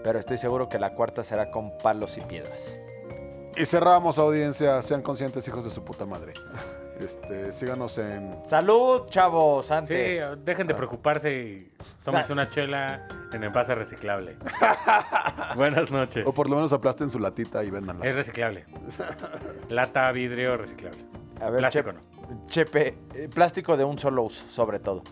pero 0.03 0.19
estoy 0.19 0.37
seguro 0.37 0.69
que 0.69 0.79
la 0.79 0.93
cuarta 0.93 1.23
será 1.23 1.51
con 1.51 1.77
palos 1.79 2.17
y 2.17 2.21
piedras. 2.21 2.77
Y 3.55 3.65
cerramos, 3.65 4.19
audiencia. 4.19 4.81
Sean 4.83 5.01
conscientes, 5.01 5.47
hijos 5.47 5.63
de 5.63 5.71
su 5.71 5.83
puta 5.83 6.05
madre. 6.05 6.33
Este, 6.99 7.51
síganos 7.51 7.97
en. 7.97 8.35
Salud, 8.45 9.05
chavos, 9.09 9.67
Sí, 9.67 9.73
antes. 9.73 10.45
dejen 10.45 10.67
de 10.67 10.73
preocuparse 10.73 11.31
y 11.33 11.71
tómense 12.03 12.33
una 12.33 12.49
chela 12.49 13.07
en 13.31 13.43
envase 13.43 13.75
reciclable. 13.75 14.37
Buenas 15.55 15.91
noches. 15.91 16.25
O 16.25 16.33
por 16.33 16.49
lo 16.49 16.55
menos 16.55 16.73
aplasten 16.73 17.09
su 17.09 17.19
latita 17.19 17.63
y 17.63 17.69
véndanla. 17.69 18.05
Es 18.05 18.15
reciclable. 18.15 18.65
Lata, 19.69 20.11
vidrio, 20.11 20.57
reciclable. 20.57 20.99
A 21.41 21.49
ver, 21.49 21.59
Plástico 21.59 21.91
Chepe, 21.91 21.99
no. 22.33 22.47
Chepe, 22.47 22.97
eh, 23.13 23.29
plástico 23.33 23.77
de 23.77 23.83
un 23.83 23.99
solo 23.99 24.23
uso, 24.23 24.43
sobre 24.49 24.79
todo. 24.79 25.03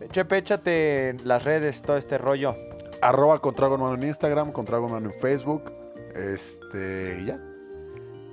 Eh, 0.00 0.08
Chepe, 0.10 0.38
échate 0.38 1.10
en 1.10 1.28
las 1.28 1.44
redes 1.44 1.82
todo 1.82 1.96
este 1.96 2.16
rollo. 2.18 2.56
Arroba 3.02 3.38
Contrago 3.40 3.74
Hermano 3.74 3.94
en 3.94 4.04
Instagram, 4.04 4.52
Contrago 4.52 4.86
Hermano 4.86 5.10
en 5.10 5.20
Facebook. 5.20 5.70
Este, 6.14 7.18
y 7.20 7.26
ya. 7.26 7.38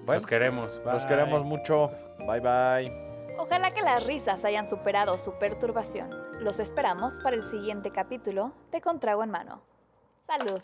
Bueno, 0.05 0.19
Los 0.21 0.25
queremos. 0.25 0.81
los 0.85 1.05
queremos 1.05 1.43
mucho. 1.43 1.91
Bye, 2.25 2.39
bye. 2.39 3.03
Ojalá 3.37 3.71
que 3.71 3.81
las 3.81 4.05
risas 4.05 4.45
hayan 4.45 4.67
superado 4.67 5.17
su 5.17 5.33
perturbación. 5.33 6.09
Los 6.39 6.59
esperamos 6.59 7.19
para 7.21 7.35
el 7.35 7.43
siguiente 7.43 7.91
capítulo 7.91 8.53
de 8.71 8.81
Contrago 8.81 9.23
en 9.23 9.31
Mano. 9.31 9.61
Salud. 10.25 10.59